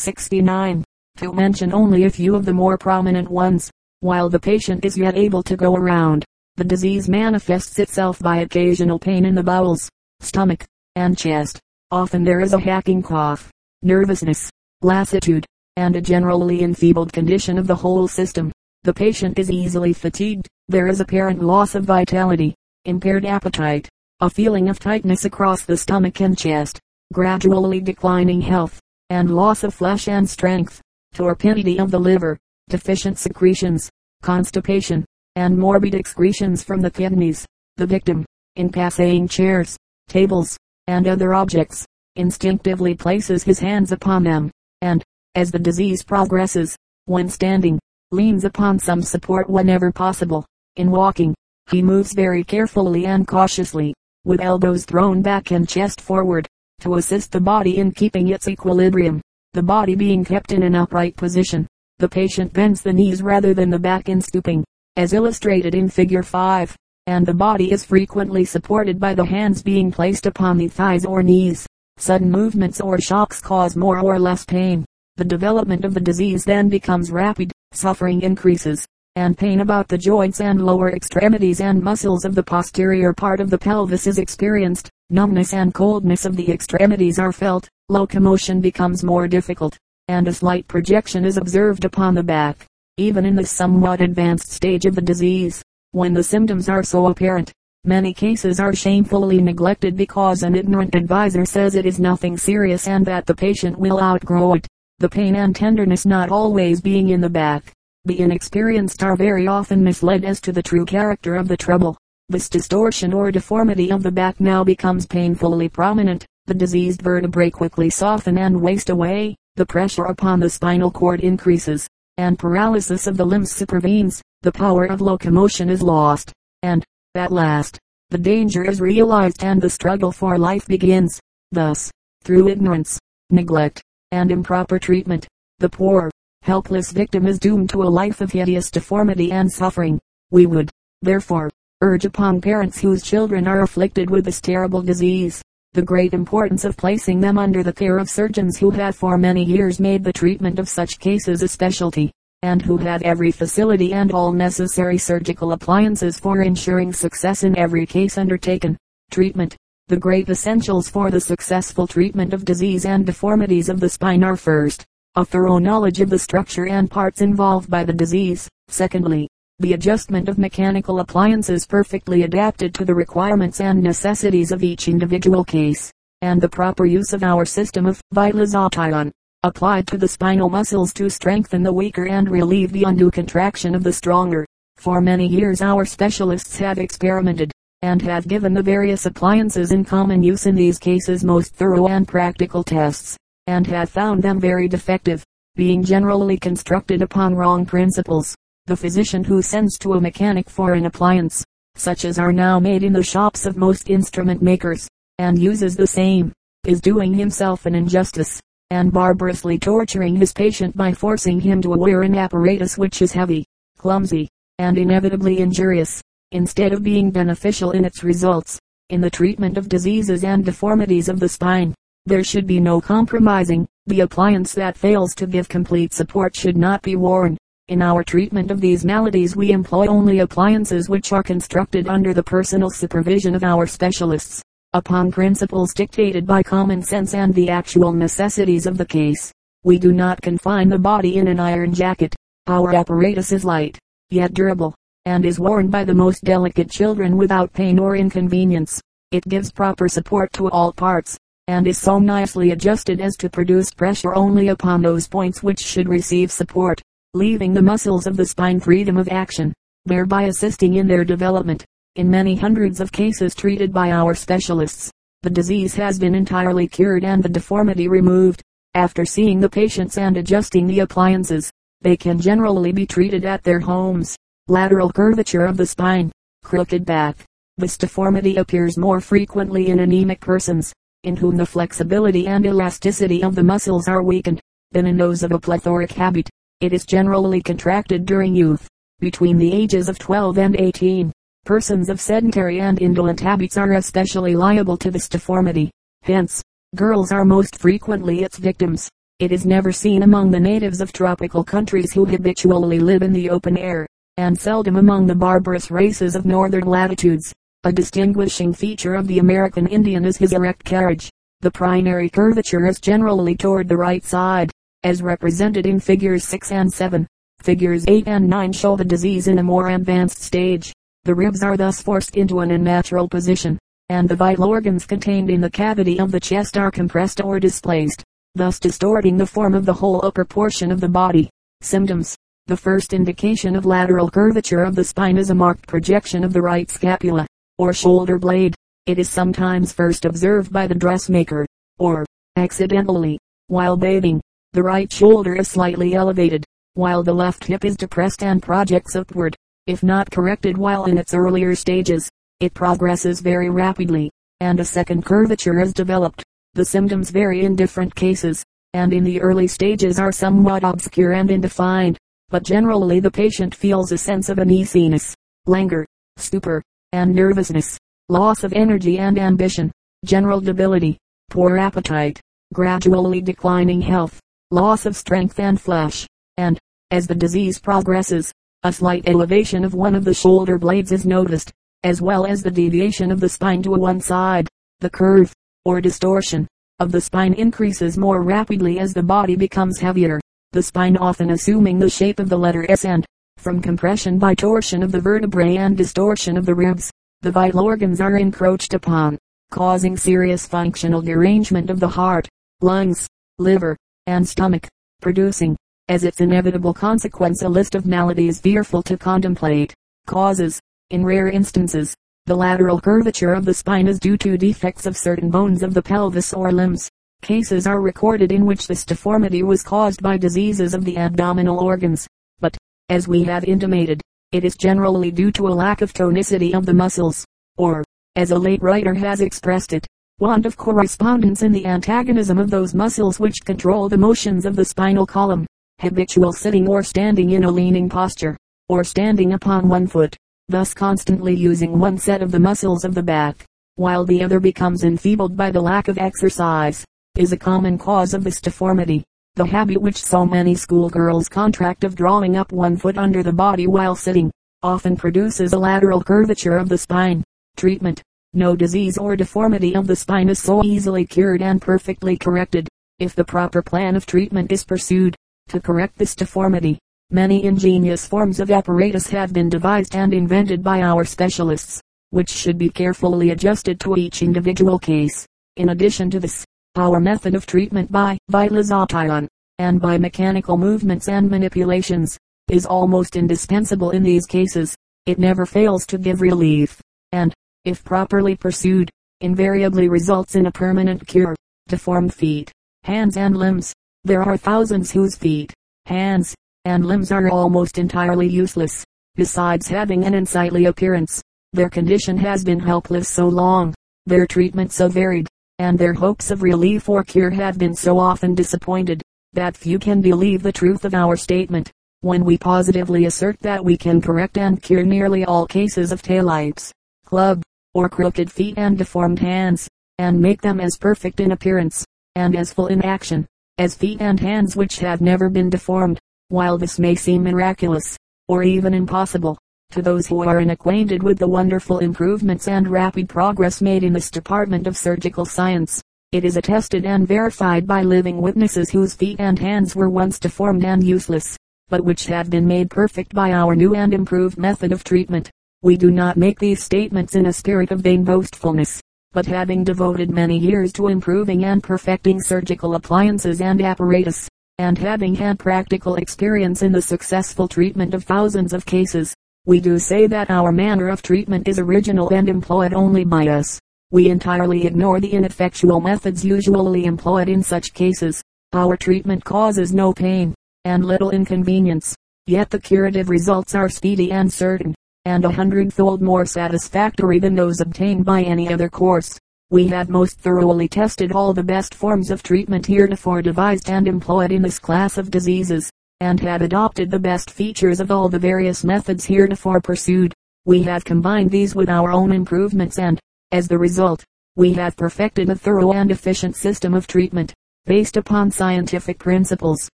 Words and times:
69. 0.00 0.84
To 1.18 1.32
mention 1.32 1.72
only 1.72 2.04
a 2.04 2.10
few 2.10 2.34
of 2.34 2.44
the 2.44 2.52
more 2.52 2.78
prominent 2.78 3.30
ones, 3.30 3.70
while 4.00 4.30
the 4.30 4.40
patient 4.40 4.84
is 4.84 4.96
yet 4.96 5.14
able 5.14 5.42
to 5.42 5.56
go 5.56 5.76
around, 5.76 6.24
the 6.56 6.64
disease 6.64 7.08
manifests 7.08 7.78
itself 7.78 8.18
by 8.18 8.38
occasional 8.38 8.98
pain 8.98 9.26
in 9.26 9.34
the 9.34 9.42
bowels, 9.42 9.90
stomach, 10.20 10.64
and 10.96 11.18
chest. 11.18 11.60
Often 11.90 12.24
there 12.24 12.40
is 12.40 12.54
a 12.54 12.58
hacking 12.58 13.02
cough, 13.02 13.50
nervousness, 13.82 14.50
lassitude, 14.80 15.44
and 15.76 15.96
a 15.96 16.00
generally 16.00 16.62
enfeebled 16.62 17.12
condition 17.12 17.58
of 17.58 17.66
the 17.66 17.76
whole 17.76 18.08
system. 18.08 18.50
The 18.84 18.94
patient 18.94 19.38
is 19.38 19.50
easily 19.50 19.92
fatigued. 19.92 20.48
There 20.68 20.88
is 20.88 21.00
apparent 21.00 21.42
loss 21.42 21.74
of 21.74 21.84
vitality, 21.84 22.54
impaired 22.86 23.26
appetite, 23.26 23.88
a 24.20 24.30
feeling 24.30 24.68
of 24.70 24.78
tightness 24.78 25.26
across 25.26 25.64
the 25.64 25.76
stomach 25.76 26.20
and 26.20 26.38
chest, 26.38 26.78
gradually 27.12 27.80
declining 27.80 28.40
health, 28.40 28.80
and 29.10 29.34
loss 29.34 29.64
of 29.64 29.74
flesh 29.74 30.08
and 30.08 30.28
strength, 30.28 30.80
torpidity 31.14 31.78
of 31.78 31.90
the 31.90 31.98
liver, 31.98 32.38
deficient 32.68 33.18
secretions, 33.18 33.90
constipation, 34.22 35.04
and 35.36 35.58
morbid 35.58 35.94
excretions 35.94 36.62
from 36.62 36.80
the 36.80 36.90
kidneys. 36.90 37.44
The 37.76 37.86
victim, 37.86 38.24
in 38.56 38.70
passing 38.70 39.28
chairs, 39.28 39.76
tables, 40.08 40.56
and 40.86 41.06
other 41.06 41.34
objects, 41.34 41.86
instinctively 42.16 42.94
places 42.94 43.42
his 43.42 43.58
hands 43.58 43.92
upon 43.92 44.24
them, 44.24 44.50
and, 44.80 45.02
as 45.34 45.50
the 45.50 45.58
disease 45.58 46.02
progresses, 46.02 46.76
when 47.06 47.28
standing, 47.28 47.78
leans 48.10 48.44
upon 48.44 48.78
some 48.78 49.02
support 49.02 49.48
whenever 49.48 49.92
possible. 49.92 50.44
In 50.76 50.90
walking, 50.90 51.34
he 51.70 51.82
moves 51.82 52.12
very 52.12 52.44
carefully 52.44 53.06
and 53.06 53.26
cautiously, 53.26 53.94
with 54.24 54.40
elbows 54.40 54.84
thrown 54.84 55.22
back 55.22 55.50
and 55.50 55.68
chest 55.68 56.00
forward, 56.00 56.46
to 56.80 56.96
assist 56.96 57.32
the 57.32 57.40
body 57.40 57.78
in 57.78 57.92
keeping 57.92 58.28
its 58.28 58.48
equilibrium. 58.48 59.20
The 59.52 59.62
body 59.62 59.94
being 59.94 60.24
kept 60.24 60.52
in 60.52 60.62
an 60.62 60.74
upright 60.74 61.16
position, 61.16 61.66
the 61.98 62.08
patient 62.08 62.52
bends 62.52 62.80
the 62.80 62.92
knees 62.92 63.22
rather 63.22 63.52
than 63.52 63.68
the 63.68 63.78
back 63.78 64.08
in 64.08 64.20
stooping, 64.20 64.64
as 64.96 65.12
illustrated 65.12 65.74
in 65.74 65.88
figure 65.88 66.22
5, 66.22 66.76
and 67.06 67.26
the 67.26 67.34
body 67.34 67.72
is 67.72 67.84
frequently 67.84 68.44
supported 68.44 68.98
by 68.98 69.14
the 69.14 69.24
hands 69.24 69.62
being 69.62 69.90
placed 69.90 70.26
upon 70.26 70.56
the 70.56 70.68
thighs 70.68 71.04
or 71.04 71.22
knees. 71.22 71.66
Sudden 71.98 72.30
movements 72.30 72.80
or 72.80 72.98
shocks 73.00 73.40
cause 73.40 73.76
more 73.76 73.98
or 73.98 74.18
less 74.18 74.44
pain. 74.44 74.84
The 75.16 75.24
development 75.24 75.84
of 75.84 75.92
the 75.92 76.00
disease 76.00 76.44
then 76.44 76.68
becomes 76.68 77.10
rapid, 77.10 77.52
suffering 77.72 78.22
increases, 78.22 78.86
and 79.16 79.36
pain 79.36 79.60
about 79.60 79.88
the 79.88 79.98
joints 79.98 80.40
and 80.40 80.64
lower 80.64 80.90
extremities 80.92 81.60
and 81.60 81.82
muscles 81.82 82.24
of 82.24 82.34
the 82.34 82.42
posterior 82.42 83.12
part 83.12 83.40
of 83.40 83.50
the 83.50 83.58
pelvis 83.58 84.06
is 84.06 84.18
experienced. 84.18 84.88
Numbness 85.10 85.52
and 85.52 85.74
coldness 85.74 86.24
of 86.24 86.36
the 86.36 86.50
extremities 86.50 87.18
are 87.18 87.32
felt. 87.32 87.68
Locomotion 87.88 88.60
becomes 88.60 89.02
more 89.02 89.26
difficult, 89.26 89.76
and 90.08 90.28
a 90.28 90.32
slight 90.32 90.68
projection 90.68 91.24
is 91.24 91.36
observed 91.36 91.84
upon 91.84 92.14
the 92.14 92.22
back, 92.22 92.64
even 92.96 93.26
in 93.26 93.34
this 93.34 93.50
somewhat 93.50 94.00
advanced 94.00 94.52
stage 94.52 94.86
of 94.86 94.94
the 94.94 95.02
disease. 95.02 95.62
When 95.90 96.14
the 96.14 96.22
symptoms 96.22 96.68
are 96.68 96.84
so 96.84 97.06
apparent, 97.06 97.52
Many 97.84 98.12
cases 98.12 98.60
are 98.60 98.74
shamefully 98.74 99.40
neglected 99.40 99.96
because 99.96 100.42
an 100.42 100.54
ignorant 100.54 100.94
advisor 100.94 101.46
says 101.46 101.74
it 101.74 101.86
is 101.86 101.98
nothing 101.98 102.36
serious 102.36 102.86
and 102.86 103.06
that 103.06 103.24
the 103.24 103.34
patient 103.34 103.78
will 103.78 103.98
outgrow 103.98 104.52
it. 104.52 104.66
The 104.98 105.08
pain 105.08 105.34
and 105.34 105.56
tenderness 105.56 106.04
not 106.04 106.28
always 106.28 106.82
being 106.82 107.08
in 107.08 107.22
the 107.22 107.30
back. 107.30 107.72
The 108.04 108.20
inexperienced 108.20 109.02
are 109.02 109.16
very 109.16 109.46
often 109.46 109.82
misled 109.82 110.26
as 110.26 110.42
to 110.42 110.52
the 110.52 110.62
true 110.62 110.84
character 110.84 111.36
of 111.36 111.48
the 111.48 111.56
trouble. 111.56 111.96
This 112.30 112.48
distortion 112.48 113.12
or 113.12 113.32
deformity 113.32 113.90
of 113.90 114.04
the 114.04 114.12
back 114.12 114.38
now 114.38 114.62
becomes 114.62 115.04
painfully 115.04 115.68
prominent. 115.68 116.24
The 116.46 116.54
diseased 116.54 117.02
vertebrae 117.02 117.50
quickly 117.50 117.90
soften 117.90 118.38
and 118.38 118.62
waste 118.62 118.88
away. 118.88 119.34
The 119.56 119.66
pressure 119.66 120.04
upon 120.04 120.38
the 120.38 120.48
spinal 120.48 120.92
cord 120.92 121.22
increases, 121.22 121.88
and 122.18 122.38
paralysis 122.38 123.08
of 123.08 123.16
the 123.16 123.24
limbs 123.24 123.50
supervenes. 123.50 124.22
The 124.42 124.52
power 124.52 124.84
of 124.84 125.00
locomotion 125.00 125.68
is 125.68 125.82
lost, 125.82 126.32
and, 126.62 126.84
at 127.16 127.32
last, 127.32 127.80
the 128.10 128.18
danger 128.18 128.62
is 128.62 128.80
realized 128.80 129.42
and 129.42 129.60
the 129.60 129.68
struggle 129.68 130.12
for 130.12 130.38
life 130.38 130.68
begins. 130.68 131.18
Thus, 131.50 131.90
through 132.22 132.46
ignorance, 132.46 132.96
neglect, 133.30 133.82
and 134.12 134.30
improper 134.30 134.78
treatment, 134.78 135.26
the 135.58 135.68
poor, 135.68 136.12
helpless 136.42 136.92
victim 136.92 137.26
is 137.26 137.40
doomed 137.40 137.70
to 137.70 137.82
a 137.82 137.90
life 137.90 138.20
of 138.20 138.30
hideous 138.30 138.70
deformity 138.70 139.32
and 139.32 139.50
suffering. 139.50 139.98
We 140.30 140.46
would, 140.46 140.70
therefore, 141.02 141.50
urge 141.82 142.04
upon 142.04 142.40
parents 142.40 142.78
whose 142.78 143.02
children 143.02 143.48
are 143.48 143.62
afflicted 143.62 144.10
with 144.10 144.24
this 144.24 144.40
terrible 144.40 144.82
disease, 144.82 145.42
the 145.72 145.80
great 145.80 146.12
importance 146.12 146.64
of 146.64 146.76
placing 146.76 147.20
them 147.20 147.38
under 147.38 147.62
the 147.62 147.72
care 147.72 147.96
of 147.96 148.10
surgeons 148.10 148.58
who 148.58 148.70
have 148.70 148.94
for 148.94 149.16
many 149.16 149.42
years 149.42 149.80
made 149.80 150.04
the 150.04 150.12
treatment 150.12 150.58
of 150.58 150.68
such 150.68 150.98
cases 150.98 151.42
a 151.42 151.48
specialty 151.48 152.12
and 152.42 152.62
who 152.62 152.76
had 152.76 153.02
every 153.02 153.30
facility 153.30 153.92
and 153.92 154.12
all 154.12 154.32
necessary 154.32 154.96
surgical 154.96 155.52
appliances 155.52 156.18
for 156.18 156.40
ensuring 156.42 156.92
success 156.92 157.44
in 157.44 157.56
every 157.56 157.86
case 157.86 158.16
undertaken. 158.16 158.76
Treatment. 159.10 159.56
The 159.88 159.96
great 159.96 160.28
essentials 160.28 160.88
for 160.88 161.10
the 161.10 161.20
successful 161.20 161.86
treatment 161.86 162.32
of 162.32 162.44
disease 162.44 162.86
and 162.86 163.04
deformities 163.04 163.68
of 163.68 163.80
the 163.80 163.88
spine 163.88 164.24
are 164.24 164.36
first, 164.36 164.84
a 165.16 165.24
thorough 165.24 165.58
knowledge 165.58 166.00
of 166.00 166.10
the 166.10 166.18
structure 166.18 166.66
and 166.66 166.90
parts 166.90 167.20
involved 167.20 167.68
by 167.70 167.84
the 167.84 167.92
disease. 167.92 168.48
Secondly, 168.68 169.28
the 169.60 169.74
adjustment 169.74 170.26
of 170.30 170.38
mechanical 170.38 171.00
appliances 171.00 171.66
perfectly 171.66 172.22
adapted 172.22 172.72
to 172.74 172.82
the 172.82 172.94
requirements 172.94 173.60
and 173.60 173.82
necessities 173.82 174.52
of 174.52 174.62
each 174.62 174.88
individual 174.88 175.44
case, 175.44 175.92
and 176.22 176.40
the 176.40 176.48
proper 176.48 176.86
use 176.86 177.12
of 177.12 177.22
our 177.22 177.44
system 177.44 177.84
of 177.84 178.00
vitalization 178.12 179.12
applied 179.42 179.86
to 179.86 179.98
the 179.98 180.08
spinal 180.08 180.48
muscles 180.48 180.94
to 180.94 181.10
strengthen 181.10 181.62
the 181.62 181.72
weaker 181.72 182.06
and 182.08 182.30
relieve 182.30 182.72
the 182.72 182.84
undue 182.84 183.10
contraction 183.10 183.74
of 183.74 183.82
the 183.82 183.92
stronger. 183.92 184.46
For 184.78 185.02
many 185.02 185.26
years 185.26 185.60
our 185.60 185.84
specialists 185.84 186.56
have 186.56 186.78
experimented, 186.78 187.52
and 187.82 188.00
have 188.00 188.26
given 188.26 188.54
the 188.54 188.62
various 188.62 189.04
appliances 189.04 189.72
in 189.72 189.84
common 189.84 190.22
use 190.22 190.46
in 190.46 190.54
these 190.54 190.78
cases 190.78 191.22
most 191.22 191.54
thorough 191.54 191.86
and 191.86 192.08
practical 192.08 192.64
tests, 192.64 193.14
and 193.46 193.66
have 193.66 193.90
found 193.90 194.22
them 194.22 194.40
very 194.40 194.68
defective, 194.68 195.22
being 195.54 195.82
generally 195.82 196.38
constructed 196.38 197.02
upon 197.02 197.34
wrong 197.34 197.66
principles. 197.66 198.34
The 198.70 198.76
physician 198.76 199.24
who 199.24 199.42
sends 199.42 199.76
to 199.78 199.94
a 199.94 200.00
mechanic 200.00 200.48
for 200.48 200.74
an 200.74 200.86
appliance, 200.86 201.44
such 201.74 202.04
as 202.04 202.20
are 202.20 202.32
now 202.32 202.60
made 202.60 202.84
in 202.84 202.92
the 202.92 203.02
shops 203.02 203.44
of 203.44 203.56
most 203.56 203.90
instrument 203.90 204.42
makers, 204.42 204.86
and 205.18 205.36
uses 205.36 205.74
the 205.74 205.88
same, 205.88 206.32
is 206.64 206.80
doing 206.80 207.12
himself 207.12 207.66
an 207.66 207.74
injustice 207.74 208.40
and 208.70 208.92
barbarously 208.92 209.58
torturing 209.58 210.14
his 210.14 210.32
patient 210.32 210.76
by 210.76 210.92
forcing 210.92 211.40
him 211.40 211.60
to 211.62 211.70
wear 211.70 212.02
an 212.02 212.14
apparatus 212.14 212.78
which 212.78 213.02
is 213.02 213.10
heavy, 213.10 213.44
clumsy, 213.76 214.28
and 214.60 214.78
inevitably 214.78 215.40
injurious, 215.40 216.00
instead 216.30 216.72
of 216.72 216.84
being 216.84 217.10
beneficial 217.10 217.72
in 217.72 217.84
its 217.84 218.04
results. 218.04 218.56
In 218.90 219.00
the 219.00 219.10
treatment 219.10 219.58
of 219.58 219.68
diseases 219.68 220.22
and 220.22 220.44
deformities 220.44 221.08
of 221.08 221.18
the 221.18 221.28
spine, 221.28 221.74
there 222.06 222.22
should 222.22 222.46
be 222.46 222.60
no 222.60 222.80
compromising. 222.80 223.66
The 223.88 224.02
appliance 224.02 224.52
that 224.52 224.78
fails 224.78 225.12
to 225.16 225.26
give 225.26 225.48
complete 225.48 225.92
support 225.92 226.36
should 226.36 226.56
not 226.56 226.82
be 226.82 226.94
worn. 226.94 227.36
In 227.70 227.82
our 227.82 228.02
treatment 228.02 228.50
of 228.50 228.60
these 228.60 228.84
maladies 228.84 229.36
we 229.36 229.52
employ 229.52 229.86
only 229.86 230.18
appliances 230.18 230.88
which 230.88 231.12
are 231.12 231.22
constructed 231.22 231.86
under 231.86 232.12
the 232.12 232.20
personal 232.20 232.68
supervision 232.68 233.36
of 233.36 233.44
our 233.44 233.64
specialists 233.64 234.42
upon 234.72 235.12
principles 235.12 235.72
dictated 235.72 236.26
by 236.26 236.42
common 236.42 236.82
sense 236.82 237.14
and 237.14 237.32
the 237.32 237.48
actual 237.48 237.92
necessities 237.92 238.66
of 238.66 238.76
the 238.76 238.84
case. 238.84 239.30
We 239.62 239.78
do 239.78 239.92
not 239.92 240.20
confine 240.20 240.68
the 240.68 240.80
body 240.80 241.18
in 241.18 241.28
an 241.28 241.38
iron 241.38 241.72
jacket. 241.72 242.12
Our 242.48 242.74
apparatus 242.74 243.30
is 243.30 243.44
light, 243.44 243.78
yet 244.08 244.34
durable, 244.34 244.74
and 245.04 245.24
is 245.24 245.38
worn 245.38 245.70
by 245.70 245.84
the 245.84 245.94
most 245.94 246.24
delicate 246.24 246.72
children 246.72 247.16
without 247.16 247.52
pain 247.52 247.78
or 247.78 247.94
inconvenience. 247.94 248.80
It 249.12 249.22
gives 249.28 249.52
proper 249.52 249.86
support 249.86 250.32
to 250.32 250.50
all 250.50 250.72
parts, 250.72 251.16
and 251.46 251.68
is 251.68 251.78
so 251.78 252.00
nicely 252.00 252.50
adjusted 252.50 253.00
as 253.00 253.16
to 253.18 253.30
produce 253.30 253.72
pressure 253.72 254.12
only 254.12 254.48
upon 254.48 254.82
those 254.82 255.06
points 255.06 255.40
which 255.40 255.60
should 255.60 255.88
receive 255.88 256.32
support, 256.32 256.82
leaving 257.14 257.52
the 257.52 257.62
muscles 257.62 258.06
of 258.06 258.16
the 258.16 258.24
spine 258.24 258.60
freedom 258.60 258.96
of 258.96 259.08
action, 259.08 259.52
thereby 259.84 260.24
assisting 260.24 260.74
in 260.74 260.86
their 260.86 261.04
development. 261.04 261.64
In 261.96 262.08
many 262.08 262.36
hundreds 262.36 262.78
of 262.78 262.92
cases 262.92 263.34
treated 263.34 263.72
by 263.72 263.90
our 263.90 264.14
specialists, 264.14 264.92
the 265.22 265.30
disease 265.30 265.74
has 265.74 265.98
been 265.98 266.14
entirely 266.14 266.68
cured 266.68 267.04
and 267.04 267.20
the 267.20 267.28
deformity 267.28 267.88
removed. 267.88 268.42
After 268.74 269.04
seeing 269.04 269.40
the 269.40 269.48
patients 269.48 269.98
and 269.98 270.16
adjusting 270.16 270.68
the 270.68 270.80
appliances, 270.80 271.50
they 271.80 271.96
can 271.96 272.20
generally 272.20 272.70
be 272.70 272.86
treated 272.86 273.24
at 273.24 273.42
their 273.42 273.58
homes. 273.58 274.16
Lateral 274.46 274.92
curvature 274.92 275.46
of 275.46 275.56
the 275.56 275.66
spine, 275.66 276.12
crooked 276.44 276.84
back. 276.84 277.16
This 277.58 277.76
deformity 277.76 278.36
appears 278.36 278.78
more 278.78 279.00
frequently 279.00 279.70
in 279.70 279.80
anemic 279.80 280.20
persons, 280.20 280.72
in 281.02 281.16
whom 281.16 281.36
the 281.36 281.44
flexibility 281.44 282.28
and 282.28 282.46
elasticity 282.46 283.24
of 283.24 283.34
the 283.34 283.42
muscles 283.42 283.88
are 283.88 284.04
weakened, 284.04 284.40
than 284.70 284.86
in 284.86 284.96
those 284.96 285.24
of 285.24 285.32
a 285.32 285.40
plethoric 285.40 285.90
habit. 285.90 286.30
It 286.60 286.74
is 286.74 286.84
generally 286.84 287.40
contracted 287.40 288.04
during 288.04 288.34
youth, 288.34 288.68
between 288.98 289.38
the 289.38 289.50
ages 289.50 289.88
of 289.88 289.98
12 289.98 290.36
and 290.36 290.54
18. 290.60 291.10
Persons 291.46 291.88
of 291.88 292.02
sedentary 292.02 292.60
and 292.60 292.82
indolent 292.82 293.18
habits 293.18 293.56
are 293.56 293.72
especially 293.72 294.36
liable 294.36 294.76
to 294.76 294.90
this 294.90 295.08
deformity. 295.08 295.70
Hence, 296.02 296.42
girls 296.76 297.12
are 297.12 297.24
most 297.24 297.58
frequently 297.58 298.24
its 298.24 298.36
victims. 298.36 298.90
It 299.20 299.32
is 299.32 299.46
never 299.46 299.72
seen 299.72 300.02
among 300.02 300.30
the 300.30 300.38
natives 300.38 300.82
of 300.82 300.92
tropical 300.92 301.42
countries 301.42 301.94
who 301.94 302.04
habitually 302.04 302.78
live 302.78 303.02
in 303.02 303.14
the 303.14 303.30
open 303.30 303.56
air, 303.56 303.86
and 304.18 304.38
seldom 304.38 304.76
among 304.76 305.06
the 305.06 305.14
barbarous 305.14 305.70
races 305.70 306.14
of 306.14 306.26
northern 306.26 306.66
latitudes. 306.66 307.32
A 307.64 307.72
distinguishing 307.72 308.52
feature 308.52 308.96
of 308.96 309.06
the 309.06 309.18
American 309.18 309.66
Indian 309.66 310.04
is 310.04 310.18
his 310.18 310.34
erect 310.34 310.64
carriage. 310.64 311.08
The 311.40 311.50
primary 311.50 312.10
curvature 312.10 312.66
is 312.66 312.80
generally 312.80 313.34
toward 313.34 313.66
the 313.66 313.78
right 313.78 314.04
side, 314.04 314.50
as 314.84 315.02
represented 315.02 315.66
in 315.66 315.80
figures 315.80 316.24
6 316.24 316.52
and 316.52 316.72
7. 316.72 317.06
Figures 317.40 317.84
8 317.88 318.08
and 318.08 318.28
9 318.28 318.52
show 318.52 318.76
the 318.76 318.84
disease 318.84 319.28
in 319.28 319.38
a 319.38 319.42
more 319.42 319.68
advanced 319.68 320.22
stage. 320.22 320.72
The 321.04 321.14
ribs 321.14 321.42
are 321.42 321.56
thus 321.56 321.80
forced 321.80 322.16
into 322.16 322.40
an 322.40 322.50
unnatural 322.50 323.08
position, 323.08 323.58
and 323.88 324.08
the 324.08 324.16
vital 324.16 324.44
organs 324.44 324.86
contained 324.86 325.30
in 325.30 325.40
the 325.40 325.50
cavity 325.50 325.98
of 325.98 326.10
the 326.10 326.20
chest 326.20 326.56
are 326.56 326.70
compressed 326.70 327.20
or 327.20 327.40
displaced 327.40 328.04
thus 328.36 328.60
distorting 328.60 329.16
the 329.16 329.26
form 329.26 329.54
of 329.54 329.64
the 329.64 329.72
whole 329.72 330.04
upper 330.04 330.24
portion 330.24 330.70
of 330.70 330.80
the 330.80 330.88
body. 330.88 331.28
Symptoms. 331.62 332.16
The 332.46 332.56
first 332.56 332.92
indication 332.92 333.56
of 333.56 333.66
lateral 333.66 334.10
curvature 334.10 334.62
of 334.62 334.74
the 334.74 334.84
spine 334.84 335.16
is 335.16 335.30
a 335.30 335.34
marked 335.34 335.66
projection 335.66 336.24
of 336.24 336.32
the 336.32 336.40
right 336.40 336.70
scapula, 336.70 337.26
or 337.58 337.72
shoulder 337.72 338.18
blade. 338.18 338.54
It 338.86 338.98
is 338.98 339.08
sometimes 339.08 339.72
first 339.72 340.04
observed 340.04 340.52
by 340.52 340.66
the 340.66 340.74
dressmaker, 340.74 341.46
or, 341.78 342.06
accidentally, 342.36 343.18
while 343.48 343.76
bathing. 343.76 344.20
The 344.52 344.62
right 344.64 344.92
shoulder 344.92 345.36
is 345.36 345.46
slightly 345.46 345.94
elevated, 345.94 346.44
while 346.74 347.04
the 347.04 347.14
left 347.14 347.44
hip 347.44 347.64
is 347.64 347.76
depressed 347.76 348.24
and 348.24 348.42
projects 348.42 348.96
upward. 348.96 349.36
If 349.68 349.84
not 349.84 350.10
corrected 350.10 350.58
while 350.58 350.86
in 350.86 350.98
its 350.98 351.14
earlier 351.14 351.54
stages, 351.54 352.10
it 352.40 352.52
progresses 352.52 353.20
very 353.20 353.48
rapidly, 353.48 354.10
and 354.40 354.58
a 354.58 354.64
second 354.64 355.04
curvature 355.04 355.60
is 355.60 355.72
developed. 355.72 356.24
The 356.54 356.64
symptoms 356.64 357.10
vary 357.10 357.44
in 357.44 357.54
different 357.54 357.94
cases, 357.94 358.42
and 358.74 358.92
in 358.92 359.04
the 359.04 359.20
early 359.20 359.46
stages 359.46 360.00
are 360.00 360.10
somewhat 360.10 360.64
obscure 360.64 361.12
and 361.12 361.30
indefined, 361.30 361.96
but 362.28 362.42
generally 362.42 362.98
the 362.98 363.10
patient 363.10 363.54
feels 363.54 363.92
a 363.92 363.98
sense 363.98 364.28
of 364.28 364.40
uneasiness, 364.40 365.14
languor, 365.46 365.86
stupor, 366.16 366.60
and 366.92 367.14
nervousness, 367.14 367.78
loss 368.08 368.42
of 368.42 368.52
energy 368.52 368.98
and 368.98 369.16
ambition, 369.16 369.70
general 370.04 370.40
debility, 370.40 370.98
poor 371.28 371.56
appetite, 371.56 372.20
gradually 372.52 373.20
declining 373.20 373.80
health, 373.80 374.18
loss 374.52 374.84
of 374.84 374.96
strength 374.96 375.38
and 375.38 375.60
flesh, 375.60 376.06
and, 376.36 376.58
as 376.90 377.06
the 377.06 377.14
disease 377.14 377.60
progresses, 377.60 378.32
a 378.64 378.72
slight 378.72 379.08
elevation 379.08 379.64
of 379.64 379.74
one 379.74 379.94
of 379.94 380.04
the 380.04 380.12
shoulder 380.12 380.58
blades 380.58 380.90
is 380.90 381.06
noticed, 381.06 381.52
as 381.84 382.02
well 382.02 382.26
as 382.26 382.42
the 382.42 382.50
deviation 382.50 383.12
of 383.12 383.20
the 383.20 383.28
spine 383.28 383.62
to 383.62 383.70
one 383.70 384.00
side. 384.00 384.48
The 384.80 384.90
curve, 384.90 385.32
or 385.64 385.80
distortion, 385.80 386.48
of 386.80 386.90
the 386.90 387.00
spine 387.00 387.34
increases 387.34 387.96
more 387.96 388.22
rapidly 388.22 388.80
as 388.80 388.92
the 388.92 389.02
body 389.02 389.36
becomes 389.36 389.78
heavier, 389.78 390.20
the 390.50 390.62
spine 390.62 390.96
often 390.96 391.30
assuming 391.30 391.78
the 391.78 391.88
shape 391.88 392.18
of 392.18 392.28
the 392.28 392.38
letter 392.38 392.66
S 392.68 392.84
and, 392.84 393.06
from 393.36 393.62
compression 393.62 394.18
by 394.18 394.34
torsion 394.34 394.82
of 394.82 394.90
the 394.90 395.00
vertebrae 395.00 395.58
and 395.58 395.76
distortion 395.76 396.36
of 396.36 396.44
the 396.44 396.54
ribs, 396.54 396.90
the 397.22 397.30
vital 397.30 397.60
organs 397.60 398.00
are 398.00 398.16
encroached 398.16 398.74
upon, 398.74 399.16
causing 399.50 399.96
serious 399.96 400.46
functional 400.46 401.02
derangement 401.02 401.70
of 401.70 401.78
the 401.78 401.88
heart, 401.88 402.26
lungs, 402.60 403.06
liver, 403.38 403.76
and 404.10 404.28
stomach, 404.28 404.68
producing, 405.00 405.56
as 405.88 406.04
its 406.04 406.20
inevitable 406.20 406.74
consequence 406.74 407.42
a 407.42 407.48
list 407.48 407.74
of 407.74 407.86
maladies 407.86 408.40
fearful 408.40 408.82
to 408.82 408.98
contemplate. 408.98 409.72
Causes, 410.06 410.60
in 410.90 411.04
rare 411.04 411.28
instances, 411.28 411.94
the 412.26 412.34
lateral 412.34 412.80
curvature 412.80 413.32
of 413.32 413.44
the 413.44 413.54
spine 413.54 413.88
is 413.88 413.98
due 413.98 414.16
to 414.18 414.36
defects 414.36 414.86
of 414.86 414.96
certain 414.96 415.30
bones 415.30 415.62
of 415.62 415.74
the 415.74 415.82
pelvis 415.82 416.32
or 416.32 416.52
limbs. 416.52 416.88
Cases 417.22 417.66
are 417.66 417.80
recorded 417.80 418.30
in 418.32 418.46
which 418.46 418.66
this 418.66 418.84
deformity 418.84 419.42
was 419.42 419.62
caused 419.62 420.02
by 420.02 420.16
diseases 420.16 420.74
of 420.74 420.84
the 420.84 420.96
abdominal 420.96 421.58
organs. 421.58 422.06
But, 422.40 422.56
as 422.88 423.08
we 423.08 423.24
have 423.24 423.44
intimated, 423.44 424.00
it 424.32 424.44
is 424.44 424.56
generally 424.56 425.10
due 425.10 425.32
to 425.32 425.48
a 425.48 425.58
lack 425.64 425.82
of 425.82 425.92
tonicity 425.92 426.54
of 426.54 426.66
the 426.66 426.74
muscles, 426.74 427.24
or, 427.56 427.84
as 428.16 428.30
a 428.30 428.38
late 428.38 428.62
writer 428.62 428.94
has 428.94 429.20
expressed 429.20 429.72
it, 429.72 429.86
want 430.20 430.44
of 430.44 430.54
correspondence 430.54 431.42
in 431.42 431.50
the 431.50 431.64
antagonism 431.64 432.36
of 432.38 432.50
those 432.50 432.74
muscles 432.74 433.18
which 433.18 433.42
control 433.42 433.88
the 433.88 433.96
motions 433.96 434.44
of 434.44 434.54
the 434.54 434.64
spinal 434.64 435.06
column. 435.06 435.46
Habitual 435.80 436.34
sitting 436.34 436.68
or 436.68 436.82
standing 436.82 437.30
in 437.30 437.44
a 437.44 437.50
leaning 437.50 437.88
posture, 437.88 438.36
or 438.68 438.84
standing 438.84 439.32
upon 439.32 439.66
one 439.66 439.86
foot, 439.86 440.14
thus 440.50 440.74
constantly 440.74 441.34
using 441.34 441.78
one 441.78 441.96
set 441.96 442.20
of 442.20 442.30
the 442.30 442.38
muscles 442.38 442.84
of 442.84 442.94
the 442.94 443.02
back, 443.02 443.46
while 443.76 444.04
the 444.04 444.22
other 444.22 444.40
becomes 444.40 444.84
enfeebled 444.84 445.38
by 445.38 445.50
the 445.50 445.60
lack 445.60 445.88
of 445.88 445.96
exercise, 445.96 446.84
is 447.16 447.32
a 447.32 447.38
common 447.38 447.78
cause 447.78 448.12
of 448.12 448.22
this 448.22 448.42
deformity. 448.42 449.02
The 449.36 449.46
habit 449.46 449.80
which 449.80 449.96
so 449.96 450.26
many 450.26 450.54
schoolgirls 450.54 451.30
contract 451.30 451.82
of 451.82 451.94
drawing 451.94 452.36
up 452.36 452.52
one 452.52 452.76
foot 452.76 452.98
under 452.98 453.22
the 453.22 453.32
body 453.32 453.66
while 453.66 453.96
sitting, 453.96 454.30
often 454.62 454.96
produces 454.96 455.54
a 455.54 455.58
lateral 455.58 456.02
curvature 456.02 456.58
of 456.58 456.68
the 456.68 456.76
spine. 456.76 457.24
Treatment. 457.56 458.02
No 458.32 458.54
disease 458.54 458.96
or 458.96 459.16
deformity 459.16 459.74
of 459.74 459.88
the 459.88 459.96
spine 459.96 460.28
is 460.28 460.38
so 460.38 460.62
easily 460.62 461.04
cured 461.04 461.42
and 461.42 461.60
perfectly 461.60 462.16
corrected, 462.16 462.68
if 463.00 463.16
the 463.16 463.24
proper 463.24 463.60
plan 463.60 463.96
of 463.96 464.06
treatment 464.06 464.52
is 464.52 464.62
pursued, 464.62 465.16
to 465.48 465.58
correct 465.58 465.98
this 465.98 466.14
deformity. 466.14 466.78
Many 467.10 467.42
ingenious 467.42 468.06
forms 468.06 468.38
of 468.38 468.52
apparatus 468.52 469.08
have 469.08 469.32
been 469.32 469.48
devised 469.48 469.96
and 469.96 470.14
invented 470.14 470.62
by 470.62 470.82
our 470.82 471.04
specialists, 471.04 471.80
which 472.10 472.30
should 472.30 472.56
be 472.56 472.68
carefully 472.68 473.30
adjusted 473.30 473.80
to 473.80 473.96
each 473.96 474.22
individual 474.22 474.78
case. 474.78 475.26
In 475.56 475.70
addition 475.70 476.08
to 476.10 476.20
this, 476.20 476.44
our 476.76 477.00
method 477.00 477.34
of 477.34 477.46
treatment 477.46 477.90
by 477.90 478.16
vitalization, 478.28 479.26
and 479.58 479.80
by 479.80 479.98
mechanical 479.98 480.56
movements 480.56 481.08
and 481.08 481.28
manipulations, 481.28 482.16
is 482.48 482.64
almost 482.64 483.16
indispensable 483.16 483.90
in 483.90 484.04
these 484.04 484.26
cases. 484.26 484.76
It 485.06 485.18
never 485.18 485.46
fails 485.46 485.84
to 485.86 485.98
give 485.98 486.20
relief, 486.20 486.80
and, 487.10 487.34
if 487.64 487.84
properly 487.84 488.36
pursued, 488.36 488.90
invariably 489.20 489.88
results 489.88 490.34
in 490.34 490.46
a 490.46 490.52
permanent 490.52 491.06
cure. 491.06 491.36
Deformed 491.68 492.12
feet, 492.12 492.50
hands 492.82 493.16
and 493.16 493.36
limbs. 493.36 493.72
There 494.04 494.22
are 494.22 494.36
thousands 494.36 494.90
whose 494.90 495.14
feet, 495.16 495.52
hands, 495.86 496.34
and 496.64 496.84
limbs 496.84 497.12
are 497.12 497.28
almost 497.28 497.78
entirely 497.78 498.26
useless. 498.26 498.84
Besides 499.14 499.68
having 499.68 500.04
an 500.04 500.14
unsightly 500.14 500.64
appearance, 500.64 501.22
their 501.52 501.68
condition 501.68 502.16
has 502.16 502.42
been 502.42 502.60
helpless 502.60 503.08
so 503.08 503.28
long, 503.28 503.74
their 504.06 504.26
treatment 504.26 504.72
so 504.72 504.88
varied, 504.88 505.28
and 505.58 505.78
their 505.78 505.92
hopes 505.92 506.30
of 506.30 506.42
relief 506.42 506.88
or 506.88 507.04
cure 507.04 507.30
have 507.30 507.58
been 507.58 507.74
so 507.74 507.98
often 507.98 508.34
disappointed, 508.34 509.02
that 509.32 509.56
few 509.56 509.78
can 509.78 510.00
believe 510.00 510.42
the 510.42 510.52
truth 510.52 510.84
of 510.84 510.94
our 510.94 511.16
statement, 511.16 511.70
when 512.00 512.24
we 512.24 512.38
positively 512.38 513.04
assert 513.04 513.38
that 513.40 513.64
we 513.64 513.76
can 513.76 514.00
correct 514.00 514.38
and 514.38 514.62
cure 514.62 514.82
nearly 514.82 515.24
all 515.24 515.46
cases 515.46 515.92
of 515.92 516.02
talipes, 516.02 516.72
club, 517.04 517.42
or 517.74 517.88
crooked 517.88 518.30
feet 518.30 518.58
and 518.58 518.76
deformed 518.76 519.18
hands, 519.18 519.68
and 519.98 520.20
make 520.20 520.40
them 520.40 520.60
as 520.60 520.76
perfect 520.76 521.20
in 521.20 521.32
appearance, 521.32 521.84
and 522.14 522.34
as 522.34 522.52
full 522.52 522.66
in 522.66 522.82
action, 522.82 523.26
as 523.58 523.74
feet 523.74 524.00
and 524.00 524.18
hands 524.18 524.56
which 524.56 524.78
have 524.78 525.00
never 525.00 525.28
been 525.28 525.50
deformed. 525.50 525.98
While 526.28 526.58
this 526.58 526.78
may 526.78 526.94
seem 526.94 527.24
miraculous, 527.24 527.96
or 528.28 528.42
even 528.42 528.72
impossible, 528.72 529.36
to 529.70 529.82
those 529.82 530.06
who 530.06 530.22
are 530.22 530.40
unacquainted 530.40 531.02
with 531.02 531.18
the 531.18 531.28
wonderful 531.28 531.78
improvements 531.78 532.48
and 532.48 532.68
rapid 532.68 533.08
progress 533.08 533.60
made 533.60 533.84
in 533.84 533.92
this 533.92 534.10
department 534.10 534.66
of 534.66 534.76
surgical 534.76 535.24
science, 535.24 535.82
it 536.12 536.24
is 536.24 536.36
attested 536.36 536.84
and 536.84 537.06
verified 537.06 537.66
by 537.66 537.82
living 537.82 538.20
witnesses 538.20 538.70
whose 538.70 538.94
feet 538.94 539.20
and 539.20 539.38
hands 539.38 539.76
were 539.76 539.88
once 539.88 540.18
deformed 540.18 540.64
and 540.64 540.82
useless, 540.82 541.36
but 541.68 541.84
which 541.84 542.06
have 542.06 542.30
been 542.30 542.46
made 542.46 542.68
perfect 542.68 543.14
by 543.14 543.32
our 543.32 543.54
new 543.54 543.74
and 543.74 543.94
improved 543.94 544.36
method 544.36 544.72
of 544.72 544.82
treatment. 544.82 545.30
We 545.62 545.76
do 545.76 545.90
not 545.90 546.16
make 546.16 546.38
these 546.38 546.62
statements 546.62 547.14
in 547.14 547.26
a 547.26 547.34
spirit 547.34 547.70
of 547.70 547.80
vain 547.80 548.02
boastfulness, 548.02 548.80
but 549.12 549.26
having 549.26 549.62
devoted 549.62 550.10
many 550.10 550.38
years 550.38 550.72
to 550.72 550.88
improving 550.88 551.44
and 551.44 551.62
perfecting 551.62 552.18
surgical 552.18 552.76
appliances 552.76 553.42
and 553.42 553.60
apparatus, 553.60 554.26
and 554.56 554.78
having 554.78 555.14
had 555.14 555.38
practical 555.38 555.96
experience 555.96 556.62
in 556.62 556.72
the 556.72 556.80
successful 556.80 557.46
treatment 557.46 557.92
of 557.92 558.04
thousands 558.04 558.54
of 558.54 558.64
cases, 558.64 559.14
we 559.44 559.60
do 559.60 559.78
say 559.78 560.06
that 560.06 560.30
our 560.30 560.50
manner 560.50 560.88
of 560.88 561.02
treatment 561.02 561.46
is 561.46 561.58
original 561.58 562.08
and 562.08 562.30
employed 562.30 562.72
only 562.72 563.04
by 563.04 563.28
us. 563.28 563.60
We 563.90 564.08
entirely 564.08 564.66
ignore 564.66 564.98
the 564.98 565.12
ineffectual 565.12 565.82
methods 565.82 566.24
usually 566.24 566.86
employed 566.86 567.28
in 567.28 567.42
such 567.42 567.74
cases. 567.74 568.22
Our 568.54 568.78
treatment 568.78 569.24
causes 569.24 569.74
no 569.74 569.92
pain, 569.92 570.34
and 570.64 570.86
little 570.86 571.10
inconvenience, 571.10 571.94
yet 572.26 572.48
the 572.48 572.60
curative 572.60 573.10
results 573.10 573.54
are 573.54 573.68
speedy 573.68 574.10
and 574.10 574.32
certain, 574.32 574.74
and 575.04 575.24
a 575.24 575.30
hundredfold 575.30 576.02
more 576.02 576.26
satisfactory 576.26 577.18
than 577.18 577.34
those 577.34 577.60
obtained 577.60 578.04
by 578.04 578.22
any 578.22 578.52
other 578.52 578.68
course. 578.68 579.18
We 579.50 579.66
have 579.68 579.88
most 579.88 580.20
thoroughly 580.20 580.68
tested 580.68 581.12
all 581.12 581.32
the 581.32 581.42
best 581.42 581.74
forms 581.74 582.10
of 582.10 582.22
treatment 582.22 582.66
heretofore 582.66 583.22
devised 583.22 583.68
and 583.68 583.88
employed 583.88 584.30
in 584.30 584.42
this 584.42 584.58
class 584.58 584.98
of 584.98 585.10
diseases, 585.10 585.70
and 586.00 586.20
have 586.20 586.42
adopted 586.42 586.90
the 586.90 586.98
best 586.98 587.30
features 587.30 587.80
of 587.80 587.90
all 587.90 588.08
the 588.08 588.18
various 588.18 588.64
methods 588.64 589.04
heretofore 589.04 589.60
pursued. 589.60 590.14
We 590.44 590.62
have 590.62 590.84
combined 590.84 591.30
these 591.30 591.54
with 591.54 591.68
our 591.68 591.90
own 591.90 592.12
improvements 592.12 592.78
and, 592.78 593.00
as 593.32 593.48
the 593.48 593.58
result, 593.58 594.04
we 594.36 594.52
have 594.54 594.76
perfected 594.76 595.28
a 595.28 595.34
thorough 595.34 595.72
and 595.72 595.90
efficient 595.90 596.36
system 596.36 596.74
of 596.74 596.86
treatment. 596.86 597.34
based 597.66 597.96
upon 597.96 598.30
scientific 598.30 598.98
principles. 598.98 599.68